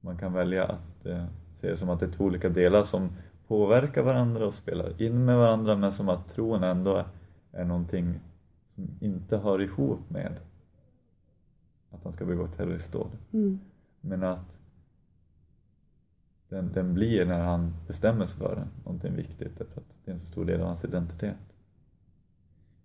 [0.00, 3.10] Man kan välja att eh, se det som att det är två olika delar som
[3.48, 7.04] påverkar varandra och spelar in med varandra men som att tron ändå
[7.56, 8.20] är någonting
[8.74, 10.40] som inte hör ihop med
[11.90, 13.10] att han ska begå terroristdåd.
[13.32, 13.60] Mm.
[14.00, 14.60] Men att
[16.48, 20.14] den, den blir när han bestämmer sig för det, någonting viktigt därför att det är
[20.14, 21.36] en så stor del av hans identitet.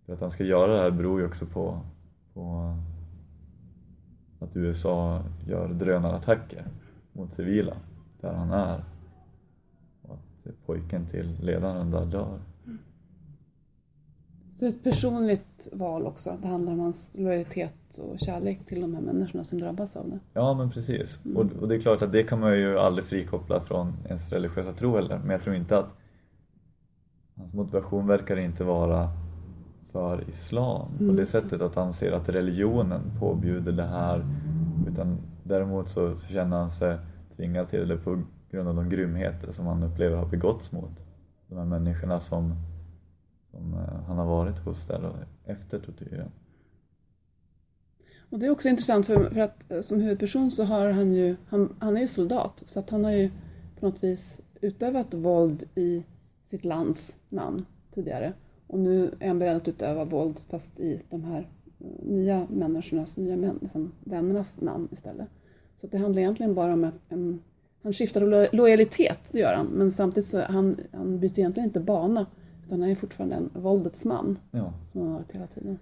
[0.05, 1.79] För att han ska göra det här beror ju också på,
[2.33, 2.77] på
[4.39, 6.67] att USA gör drönarattacker
[7.13, 7.77] mot civila
[8.21, 8.83] där han är.
[10.01, 12.39] Och att pojken till ledaren där dör.
[14.61, 16.37] Så det är ett personligt val också.
[16.41, 20.19] Det handlar om hans lojalitet och kärlek till de här människorna som drabbas av det.
[20.33, 21.19] Ja men precis.
[21.35, 24.73] Och, och det är klart att det kan man ju aldrig frikoppla från ens religiösa
[24.73, 25.17] tro heller.
[25.19, 25.89] Men jag tror inte att
[27.37, 29.09] hans motivation verkar inte vara
[29.91, 31.15] för islam på Mm.
[31.15, 34.25] det sättet att han ser att religionen påbjuder det här.
[34.91, 36.97] Utan däremot så känner han sig
[37.35, 41.05] tvingad till det på grund av de grymheter som han upplever har begåtts mot
[41.47, 42.55] de här människorna som,
[43.51, 46.31] som eh, han har varit hos där efter tortyren.
[48.31, 51.35] Och det är också intressant för, för att eh, som huvudperson så har han ju,
[51.47, 53.31] han, han är ju soldat så att han har ju
[53.79, 56.03] på något vis utövat våld i
[56.45, 58.33] sitt lands namn tidigare.
[58.67, 61.49] Och nu är han beredd att utöva våld fast i de här
[61.79, 65.27] eh, nya människornas, nya män, liksom, vännernas namn istället.
[65.81, 67.41] Så att det handlar egentligen bara om att en,
[67.83, 71.79] han skiftar lo lojalitet, det gör han, men samtidigt så han, han byter egentligen inte
[71.79, 72.25] bana
[72.71, 74.73] han är fortfarande en våldets man Ja.
[74.91, 75.79] som han har varit hela tiden.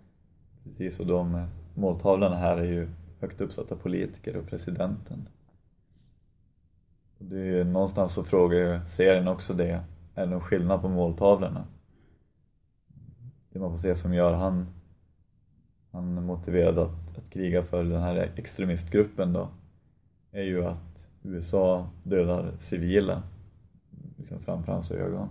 [0.64, 5.28] Precis, och de måltavlorna här är ju högt uppsatta politiker och presidenten.
[7.18, 9.84] Och det är ju, någonstans så frågar serien också det,
[10.16, 11.68] är det någon skillnad på måltavlorna?
[13.50, 14.66] Det man får se som gör han,
[15.92, 19.50] han motiverad att, att kriga för den här extremistgruppen då,
[20.32, 23.24] är ju att USA dödar civila
[24.18, 25.30] liksom framför hans ögon.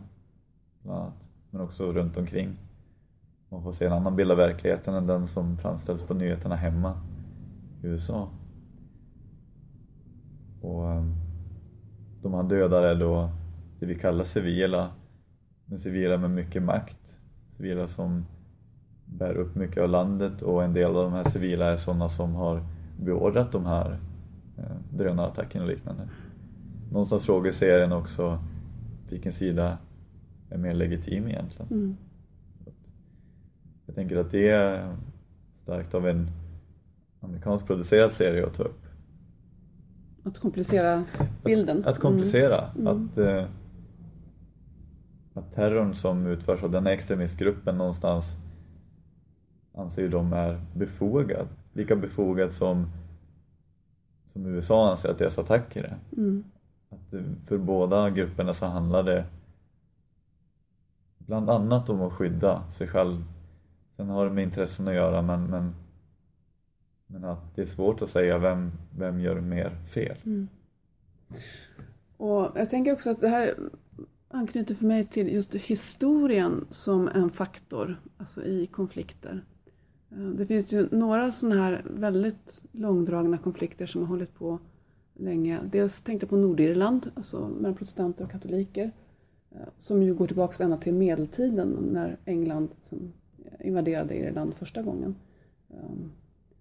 [0.82, 1.28] Bland annat.
[1.50, 2.56] Men också runt omkring.
[3.48, 7.00] Man får se en annan bild av verkligheten än den som framställs på nyheterna hemma
[7.82, 8.28] i USA.
[10.60, 11.04] Och eh,
[12.22, 13.30] de han dödar är då
[13.80, 14.90] det vi kallar civila,
[15.64, 17.20] men civila med mycket makt.
[17.52, 18.26] Civila som
[19.04, 22.34] bär upp mycket av landet och en del av de här civila är sådana som
[22.34, 22.62] har
[23.00, 23.98] beordrat de här
[24.58, 26.08] eh, drönarattackerna och liknande.
[26.90, 28.38] Någonstans frågar serien också
[29.10, 29.78] vilken sida
[30.50, 31.68] är mer legitim egentligen.
[31.70, 31.96] Mm.
[33.86, 34.96] Jag tänker att det är
[35.62, 36.30] starkt av en
[37.20, 38.86] amerikansk producerad serie att ta upp.
[40.22, 41.04] Att komplicera
[41.44, 41.78] bilden?
[41.78, 42.70] Att, att komplicera.
[42.78, 42.86] Mm.
[42.86, 43.44] Att, eh,
[45.34, 48.36] att terrorn som utförs av den här extremistgruppen någonstans
[49.74, 51.48] anser ju de är befogad.
[51.72, 52.90] Lika befogad som,
[54.32, 55.98] som USA anser att deras attacker är.
[56.16, 56.44] Mm.
[56.90, 57.14] Att
[57.46, 59.24] för båda grupperna så handlar det
[61.28, 63.24] bland annat om att skydda sig själv.
[63.96, 65.74] Sen har det med intressen att göra men, men,
[67.06, 70.16] men att det är svårt att säga vem, vem gör mer fel.
[70.24, 70.48] Mm.
[72.16, 73.54] Och Jag tänker också att det här
[74.28, 79.44] anknyter för mig till just historien som en faktor alltså i konflikter.
[80.10, 84.58] Eh, det finns ju några sådana här väldigt långdragna konflikter som har hållit på
[85.14, 85.58] länge.
[85.64, 88.92] Dels tänkte jag på Nordirland, alltså mellan protestanter och katoliker.
[89.78, 92.68] Som ju går tillbaka ända till medeltiden när England
[93.60, 95.14] invaderade Irland första gången.
[95.70, 96.12] Ehm,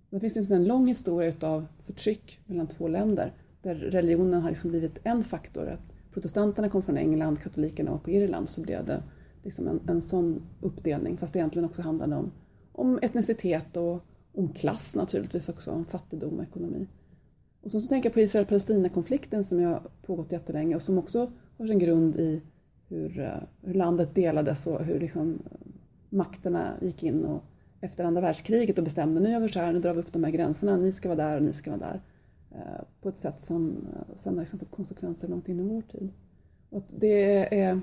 [0.10, 5.00] det finns en lång historia av förtryck mellan två länder där religionen har liksom blivit
[5.04, 5.68] en faktor.
[5.68, 9.04] Att protestanterna kom från England, katolikerna var på Irland så blev det
[9.44, 12.32] liksom en, en sån uppdelning fast det egentligen också handlade om,
[12.72, 16.88] om etnicitet och om klass naturligtvis också, om fattigdom och ekonomi.
[17.62, 21.68] Och så, så tänker jag på Israel-Palestina-konflikten som har pågått jättelänge och som också har
[21.68, 22.42] sin grund i
[22.90, 25.58] hur, eh, hur landet delades och hur liksom eh,
[26.10, 27.44] makterna gick in och
[27.82, 30.24] efter andra världskriget och bestämde nu gör vi så här, nu drar vi upp de
[30.24, 32.02] här gränserna, ni ska vara där och ni ska vara där.
[32.52, 36.12] Eh, på ett sätt som sen har liksom fått konsekvenser långt in i vår tid.
[36.70, 37.82] Och det är,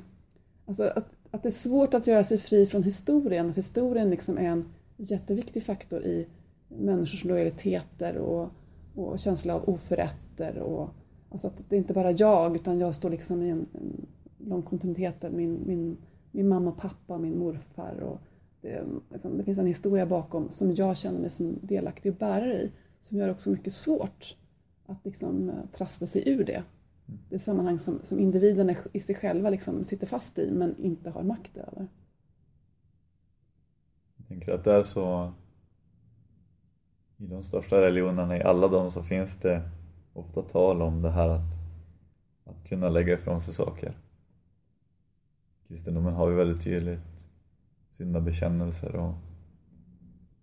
[0.66, 4.38] alltså att, att det är svårt att göra sig fri från historien, att historien liksom
[4.38, 4.64] är en
[4.96, 6.28] jätteviktig faktor i
[6.68, 8.50] människors lojaliteter och,
[8.94, 10.58] och känsla av oförrätter.
[10.58, 10.90] Och,
[11.30, 14.06] alltså att det är inte bara jag, utan jag står liksom i en, en
[14.48, 15.32] lång kontinuitet.
[15.32, 15.96] Min, min,
[16.30, 18.00] min mamma och pappa, min morfar.
[18.00, 18.20] Och
[18.60, 22.62] det, liksom, det finns en historia bakom som jag känner mig som delaktig och bärare
[22.62, 22.72] i.
[23.02, 24.36] Som gör det också mycket svårt
[24.86, 26.62] att liksom, eh, trassla sig ur det.
[27.30, 31.22] Det sammanhang som, som individen i sig själva liksom sitter fast i men inte har
[31.22, 31.88] makt över.
[34.16, 35.32] Jag tänker att det är så
[37.16, 39.62] i de största religionerna, i alla de så finns det
[40.12, 41.54] ofta tal om det här att,
[42.44, 43.94] att kunna lägga ifrån sig saker
[45.68, 47.26] kristendomen har vi väldigt tydligt
[47.96, 49.14] syndabekännelser och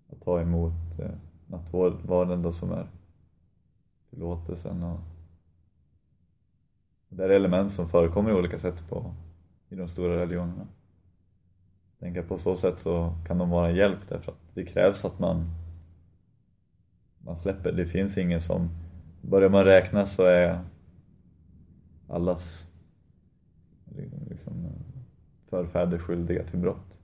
[0.09, 1.11] att ta emot eh,
[1.47, 2.87] nattvarden då som är
[4.09, 4.99] förlåtelsen och
[7.09, 9.13] det är element som förekommer i olika sätt på,
[9.69, 10.67] i de stora religionerna.
[11.91, 15.05] Jag tänker på så sätt så kan de vara en hjälp därför att det krävs
[15.05, 15.45] att man
[17.17, 18.69] man släpper, det finns ingen som
[19.21, 20.59] börjar man räkna så är
[22.07, 22.67] allas
[24.29, 24.67] liksom,
[25.51, 26.99] förfäder skyldiga till brott.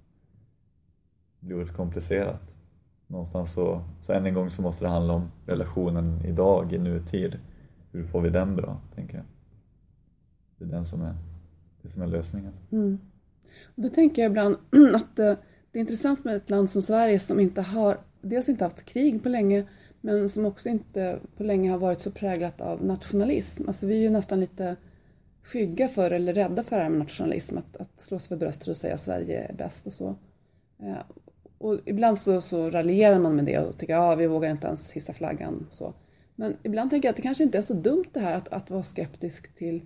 [1.40, 2.56] Det blir oerhört komplicerat.
[3.08, 7.40] Någonstans så, så än en gång så måste det handla om relationen idag, i nutid.
[7.92, 9.26] Hur får vi den bra, tänker jag.
[10.58, 11.16] Det är den som är,
[11.82, 12.54] det som är lösningen.
[12.72, 13.00] Mm.
[13.76, 14.56] Och då tänker jag ibland
[14.96, 15.38] att det,
[15.72, 19.24] det är intressant med ett land som Sverige som inte har, dels inte haft krig
[19.24, 19.66] på länge,
[20.02, 23.68] men som också inte på länge har varit så präglat av nationalism.
[23.68, 24.76] Alltså vi är ju nästan lite
[25.48, 28.68] skygga för eller rädda för det här med nationalism, att, att slå sig för bröstet
[28.68, 30.16] och säga att Sverige är bäst och så.
[30.80, 30.98] Eh,
[31.58, 34.68] och ibland så, så raljerar man med det och tycker att ah, vi vågar inte
[34.68, 35.68] ens hissa flaggan.
[35.72, 35.94] Så.
[36.36, 38.70] Men ibland tänker jag att det kanske inte är så dumt det här att, att
[38.70, 39.82] vara skeptisk till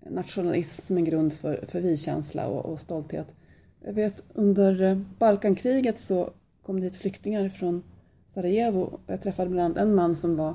[0.00, 3.26] nationalism som en grund för, för vi-känsla och, och, stolthet.
[3.84, 6.30] Jag vet under Balkankriget så
[6.62, 7.82] kom det hit flyktingar från
[8.28, 8.80] Sarajevo.
[8.80, 10.50] och Jag träffade bland annat en man som var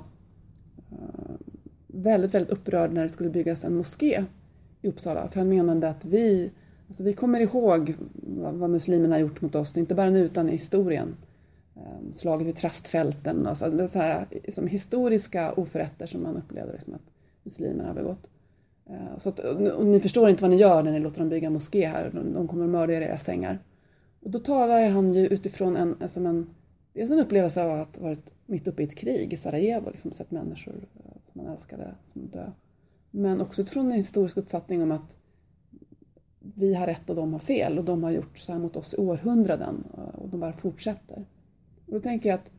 [0.92, 1.36] eh,
[1.88, 4.26] väldigt, väldigt upprörd när det skulle byggas en moské
[4.86, 5.28] i Uppsala.
[5.28, 6.52] För han menade att vi,
[6.88, 10.50] alltså vi kommer ihåg vad, vad muslimerna har gjort mot oss, inte bara nu utan
[10.50, 11.16] i historien.
[11.76, 16.94] Ehm, slaget vid Trastfälten, alltså det så här, liksom historiska oförrätter som man upplevde liksom
[16.94, 17.12] att
[17.44, 18.30] muslimerna har begått.
[18.90, 21.50] Ehm, så att, och ni förstår inte vad ni gör när ni låter dem bygga
[21.50, 23.60] moské här, de kommer att mörda er i era sängar.
[24.22, 26.50] Och då talar han ju utifrån en, alltså en,
[26.94, 30.12] dels en upplevelse av att ha varit mitt uppe i ett krig i Sarajevo, liksom
[30.12, 32.52] sett människor eh, som man älskade som dö.
[33.18, 35.18] Men också utifrån en historisk uppfattning om att
[36.40, 38.94] vi har rätt och de har fel och de har gjort så här mot oss
[38.94, 41.26] i århundraden och de bara fortsätter.
[41.86, 42.50] Och då tänker jag att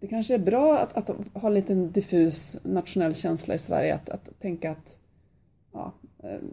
[0.00, 4.08] det kanske är bra att, att ha en liten diffus nationell känsla i Sverige, att,
[4.08, 5.00] att tänka att
[5.72, 5.92] ja,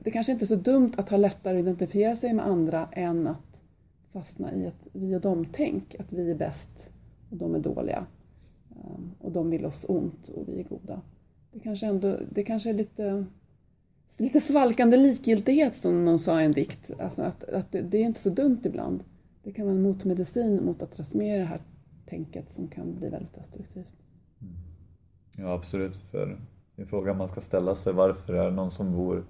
[0.03, 3.27] det kanske inte är så dumt att ha lättare att identifiera sig med andra än
[3.27, 3.63] att
[4.09, 6.91] fastna i ett vi och dem-tänk, att vi är bäst
[7.29, 8.05] och de är dåliga.
[8.71, 11.01] Eh, och de vill oss ont och vi är goda.
[11.51, 13.25] Det kanske, ändå, det kanske är lite,
[14.19, 16.91] lite svalkande likgiltighet som någon sa i en dikt.
[16.99, 19.03] Alltså att, att det, det, är inte så dumt ibland.
[19.43, 21.61] Det kan vara en motmedicin mot att dras med i det här
[22.05, 23.95] tänket som kan bli väldigt destruktivt.
[24.41, 24.53] Mm.
[25.37, 26.39] Ja absolut, för
[26.75, 29.25] det är frågan man ska ställa sig varför är det någon som bor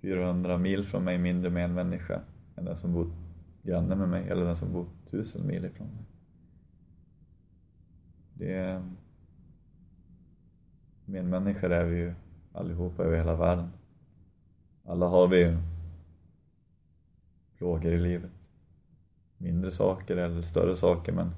[0.00, 2.20] 400 mil från mig mindre med en människa
[2.56, 3.12] än den som bor
[3.62, 6.04] granne med mig eller den som bor tusen mil ifrån mig.
[8.34, 8.82] Det är...
[11.04, 12.14] Medmänniskor är vi ju
[12.52, 13.68] allihopa över hela världen.
[14.84, 15.56] Alla har vi
[17.54, 18.30] frågor i livet.
[19.38, 21.34] Mindre saker eller större saker men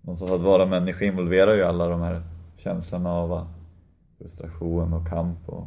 [0.00, 2.22] någonstans att vara människa involverar ju alla de här
[2.56, 3.48] känslorna av
[4.18, 5.66] frustration och kamp och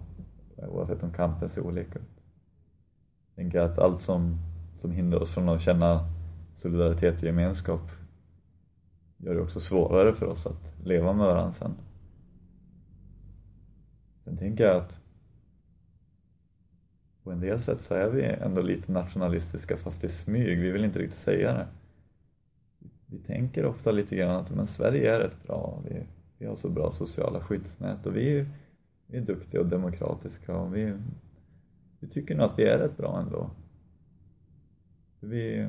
[0.57, 2.23] oavsett om kampen ser olika ut.
[3.27, 4.37] Jag tänker att allt som,
[4.77, 6.09] som hindrar oss från att känna
[6.55, 7.91] solidaritet och gemenskap
[9.17, 11.71] gör det också svårare för oss att leva med varandra sen.
[14.23, 14.99] Sen tänker jag att
[17.24, 20.86] på en del sätt så är vi ändå lite nationalistiska fast i smyg, vi vill
[20.86, 21.67] inte riktigt säga det.
[23.05, 26.03] Vi tänker ofta lite grann att men Sverige är rätt bra, vi,
[26.38, 28.45] vi har så bra sociala skyddsnät och vi,
[29.07, 30.93] vi är duktiga och demokratiska och vi,
[31.99, 33.49] vi tycker nog att vi är rätt bra ändå.
[35.19, 35.67] Vi,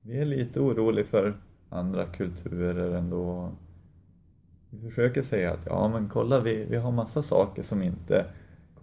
[0.00, 1.36] vi är lite oroliga för
[1.68, 3.52] andra kulturer ändå.
[4.70, 8.26] Vi försöker säga att ja men kolla vi, vi har massa saker som inte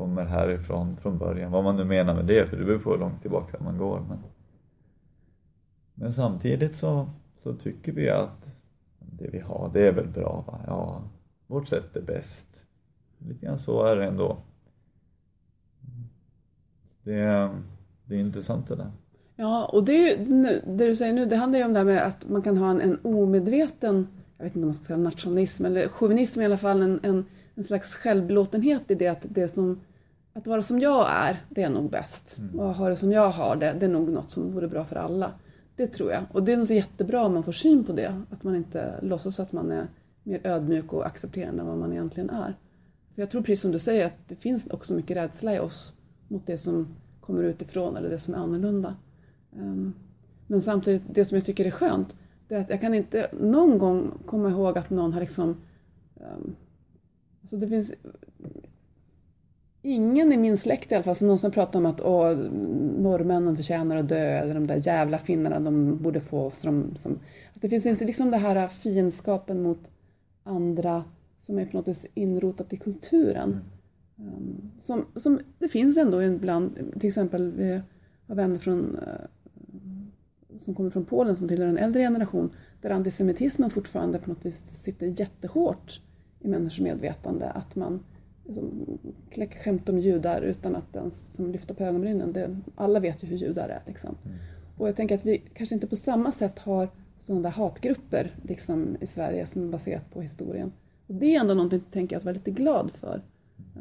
[0.02, 1.52] kommer härifrån från början.
[1.52, 4.06] Vad man nu menar med det för det beror på hur långt tillbaka man går.
[4.10, 4.18] Men,
[5.94, 7.10] men samtidigt så,
[7.44, 8.60] så tycker vi att
[9.00, 10.60] det vi har det är väl bra va?
[10.68, 11.04] Ja,
[11.48, 12.66] vårt sätt är bäst.
[13.18, 14.38] Lite grann så är det ändå.
[17.04, 17.50] Det,
[18.06, 18.92] det är intressant det där.
[19.36, 20.26] Ja, och det, är ju,
[20.66, 22.72] det du säger nu, det handlar ju om det här med att man kan ha
[22.72, 26.58] en, en omedveten, jag vet inte om man ska säga nationalism, eller chauvinism i alla
[26.58, 27.26] fall, en, en,
[27.56, 29.80] en slags självbelåtenhet i det att det som
[30.34, 32.38] att vara som jag är, det är nog bäst.
[32.38, 32.60] Mm.
[32.60, 34.96] Och ha det som jag har det, det är nog något som vore bra för
[34.96, 35.32] alla.
[35.76, 36.24] Det tror jag.
[36.32, 38.22] Och det är nog så jättebra om man får syn på det.
[38.30, 39.88] Att man inte låtsas att man är
[40.24, 42.56] mer ödmjuk och accepterande än vad man egentligen är.
[43.16, 45.96] För jag tror precis som du säger att det finns också mycket rädsla i oss
[46.28, 46.88] mot det som
[47.22, 48.96] kommer utifrån eller det som är annorlunda.
[49.56, 49.94] Ehm,
[50.48, 52.16] men samtidigt, det som jag tycker är skönt,
[52.48, 55.50] det är att jag kan inte någon gång komma ihåg att någon har liksom...
[56.16, 56.56] Um,
[57.42, 57.94] alltså det finns
[59.82, 62.36] ingen i min släkt i alla fall som någonsin pratat om att åh,
[62.98, 66.96] norrmännen förtjänar att dö eller de där jävla finnarna de borde få som...
[66.96, 67.20] som
[67.54, 69.90] det finns inte liksom det här fiendskapen mot
[70.44, 71.04] andra
[71.40, 73.60] som är på något vis inrotat i kulturen.
[74.16, 77.82] Um, som, som det finns ändå ibland, till exempel vi
[78.28, 79.26] har vänner från uh,
[80.58, 82.50] som kommer från Polen som tillhör en äldre generation
[82.82, 86.02] där antisemitismen fortfarande på något vis sitter jättehårt
[86.40, 87.50] i människors medvetande.
[87.50, 88.00] Att man
[88.52, 89.00] liksom,
[89.30, 92.34] kläcker skämt om judar utan att ens som lyfta på ögonbrynen.
[92.34, 93.82] Det, alla vet ju hur judar är.
[93.86, 94.16] Liksom.
[94.26, 94.38] Mm.
[94.78, 96.90] Och jag tänker att vi kanske inte på samma sätt har
[97.20, 100.72] sådana där hatgrupper liksom, i Sverige som är baserat på historien.
[101.08, 103.22] Och det är ändå någonting tänker jag, att vara lite glad för.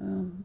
[0.02, 0.44] Um,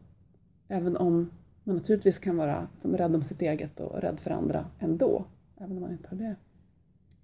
[0.68, 1.30] även om
[1.64, 5.24] man naturligtvis kan vara som, rädd om sitt eget och rädd för andra ändå
[5.56, 6.36] även om man inte har det.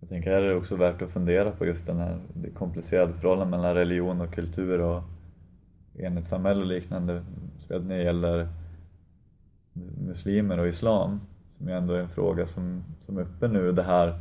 [0.00, 2.20] Jag tänker här är det också värt att fundera på just den här
[2.54, 5.02] komplicerade förhållandet mellan religion och kultur och
[5.94, 7.24] enhetssamhälle och liknande,
[7.56, 8.48] speciellt när det gäller
[10.06, 11.20] muslimer och islam,
[11.58, 13.72] som ju ändå är en fråga som, som är uppe nu.
[13.72, 14.20] Det här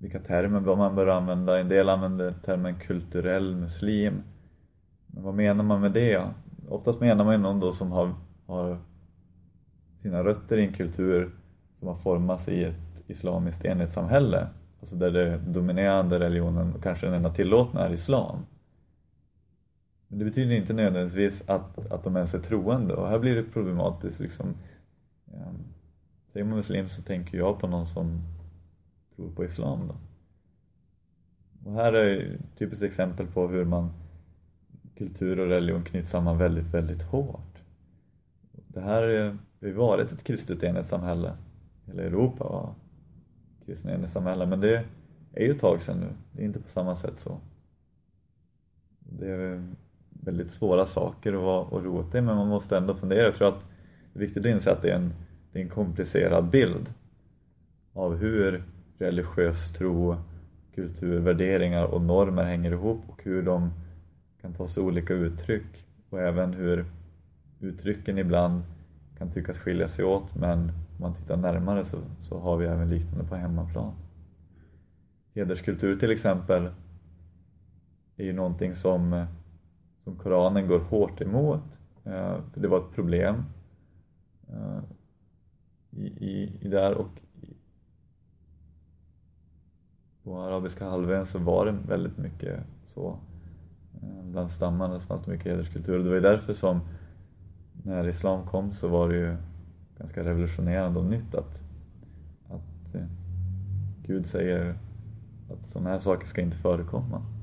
[0.00, 1.60] vilka termer man bör använda.
[1.60, 4.22] En del använder termen kulturell muslim.
[5.06, 6.22] Men vad menar man med det?
[6.68, 8.14] Oftast menar man ju någon då som har,
[8.46, 8.78] har
[9.96, 11.34] sina rötter i en kultur
[11.78, 14.46] som har formats i ett islamiskt enhetssamhälle,
[14.80, 18.46] alltså där den dominerande religionen och kanske den enda tillåtna är islam.
[20.18, 24.20] Det betyder inte nödvändigtvis att, att de ens är troende och här blir det problematiskt.
[24.20, 24.54] Liksom,
[25.24, 25.52] ja,
[26.28, 28.22] säger man muslim så tänker jag på någon som
[29.16, 29.88] tror på islam.
[29.88, 29.94] Då.
[31.70, 33.92] Och här är ett typiskt exempel på hur man
[34.96, 37.58] kultur och religion knyts samman väldigt, väldigt hårt.
[38.52, 41.36] Det här har ju varit ett kristet enhetssamhälle.
[41.86, 42.74] Hela Europa var
[43.66, 44.84] kristna enhetssamhälle men det
[45.32, 46.08] är ju ett tag sedan nu.
[46.32, 47.40] Det är inte på samma sätt så.
[48.98, 49.62] Det är
[50.26, 53.22] väldigt svåra saker att vara och rota i men man måste ändå fundera.
[53.22, 53.64] Jag tror att
[54.12, 55.12] det är viktigt att inse att det är en,
[55.52, 56.94] det är en komplicerad bild
[57.92, 58.64] av hur
[58.98, 60.16] religiös tro,
[60.74, 63.70] kultur, värderingar och normer hänger ihop och hur de
[64.40, 66.84] kan ta sig olika uttryck och även hur
[67.60, 68.62] uttrycken ibland
[69.18, 72.90] kan tyckas skilja sig åt men om man tittar närmare så, så har vi även
[72.90, 73.92] liknande på hemmaplan.
[75.34, 76.68] Hederskultur till exempel
[78.16, 79.26] är ju någonting som,
[80.06, 81.80] som Koranen går hårt emot.
[82.04, 83.44] Eh, för det var ett problem
[84.48, 84.78] eh,
[85.90, 87.10] i, i, i där och
[90.22, 93.18] på arabiska halvön så var det väldigt mycket så.
[94.02, 96.80] Eh, bland stammarna så fanns det mycket hederskultur och det var ju därför som
[97.72, 99.36] när islam kom så var det ju
[99.98, 101.62] ganska revolutionerande och nytt att,
[102.48, 102.96] att
[104.02, 104.78] Gud säger
[105.50, 107.35] att sådana här saker ska inte förekomma.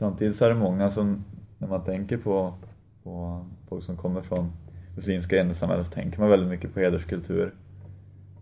[0.00, 1.24] Samtidigt så är det många som,
[1.58, 2.54] när man tänker på,
[3.02, 4.52] på folk som kommer från
[4.96, 7.54] muslimska ensamhällen så tänker man väldigt mycket på hederskultur.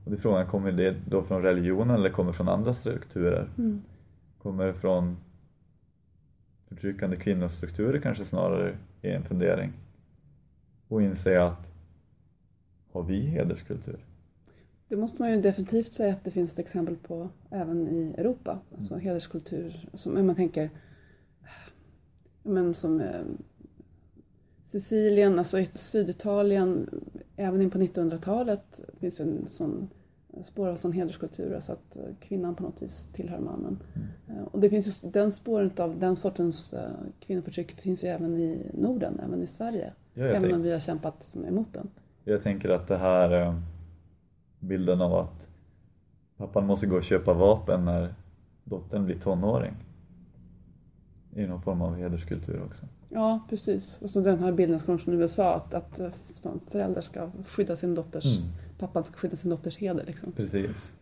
[0.04, 3.48] Och det är frågan, kommer det då från religionen eller kommer från andra strukturer?
[3.58, 3.82] Mm.
[4.42, 5.16] Kommer det från
[6.68, 9.72] förtryckande kvinnostrukturer kanske snarare är en fundering?
[10.88, 11.70] Och inse att
[12.92, 14.04] har vi hederskultur?
[14.88, 18.58] Det måste man ju definitivt säga att det finns ett exempel på även i Europa.
[18.76, 20.70] Alltså hederskultur, som man tänker
[22.48, 23.20] men som eh,
[24.64, 26.90] Sicilien, alltså Syditalien,
[27.36, 29.88] även in på 1900-talet finns en sån
[30.42, 33.78] spår av sån hederskultur, alltså att eh, kvinnan på något vis tillhör mannen.
[33.94, 34.44] Mm.
[34.44, 36.74] Och det finns ju den spåren av den sortens
[37.20, 39.92] kvinnoförtryck finns ju även i Norden, även i Sverige.
[40.14, 41.90] Ja, även om vi har kämpat emot den.
[42.24, 43.54] Jag tänker att det här
[44.60, 45.48] bilden av att
[46.36, 48.14] pappan måste gå och köpa vapen när
[48.64, 49.74] dottern blir tonåring
[51.42, 52.86] är någon form av hederskultur också.
[53.08, 54.02] Ja, precis.
[54.02, 56.00] Och så den här bilden som från USA att, att
[56.70, 58.50] föräldrar ska skydda sin dotters, mm.
[58.78, 60.04] pappan ska skydda sin dotters heder.
[60.06, 60.32] Liksom.
[60.32, 60.92] Precis.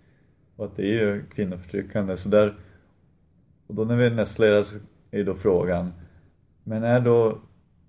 [0.57, 2.16] Och att det är ju kvinnoförtryckande.
[2.16, 2.59] Så där,
[3.66, 4.76] och då när vi nästlar så
[5.11, 5.93] är då frågan,
[6.64, 7.39] men är då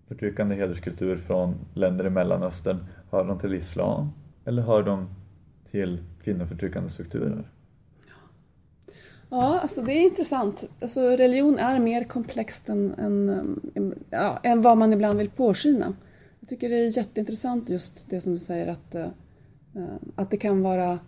[0.07, 2.77] förtryckande hederskultur från länder i Mellanöstern,
[3.11, 4.09] hör de till islam?
[4.45, 5.09] Eller hör de
[5.71, 7.51] till kvinnoförtryckande strukturer?
[9.29, 10.69] Ja, alltså det är intressant.
[10.81, 15.93] Alltså religion är mer komplext än, än, ja, än vad man ibland vill påskina.
[16.39, 19.07] Jag tycker det är jätteintressant just det som du säger att, eh,
[19.75, 20.99] eh, att det kan vara eh,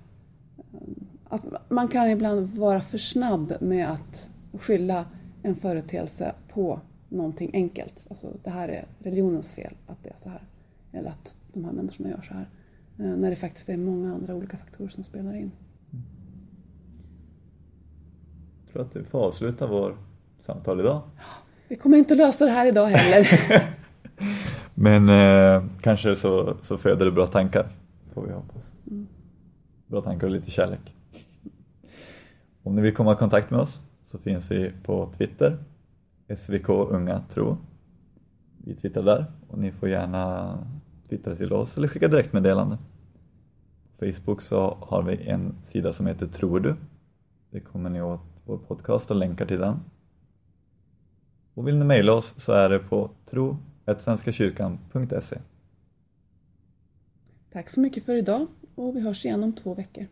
[1.30, 5.06] att man kan ibland vara för snabb med att skylla
[5.44, 8.08] en företeelse på någonting enkelt.
[8.10, 10.44] Alltså det här är religionens fel att det är så här.
[10.92, 12.50] Eller att de här människorna gör så här.
[12.96, 15.52] När det faktiskt är många andra olika faktorer som spelar in.
[15.92, 16.00] Jag
[18.74, 19.96] tror att vi får avsluta vår
[20.40, 21.02] samtal idag.
[21.68, 23.28] Vi kommer inte lösa det här idag heller.
[24.74, 27.68] Men eh, kanske så, så föder det bra tankar,
[28.14, 28.74] får vi hoppas.
[28.88, 29.08] Mm.
[29.88, 30.96] Bra tankar och lite kärlek.
[32.64, 35.58] Om ni vill komma i kontakt med oss så finns vi på Twitter,
[36.38, 37.58] SVK Unga Tro.
[38.58, 40.58] Vi twittrar där och ni får gärna
[41.10, 42.78] twittra till oss eller skicka direktmeddelande.
[44.00, 46.76] På Facebook så har vi en sida som heter Tror du.
[47.52, 49.80] Det kommer ni åt vår podcast och länkar till den.
[51.54, 55.38] Och vill ni mejla oss så är det på tro.svenskakyrkan.se
[57.52, 60.08] Tack så mycket för idag och vi hörs igen om två veckor.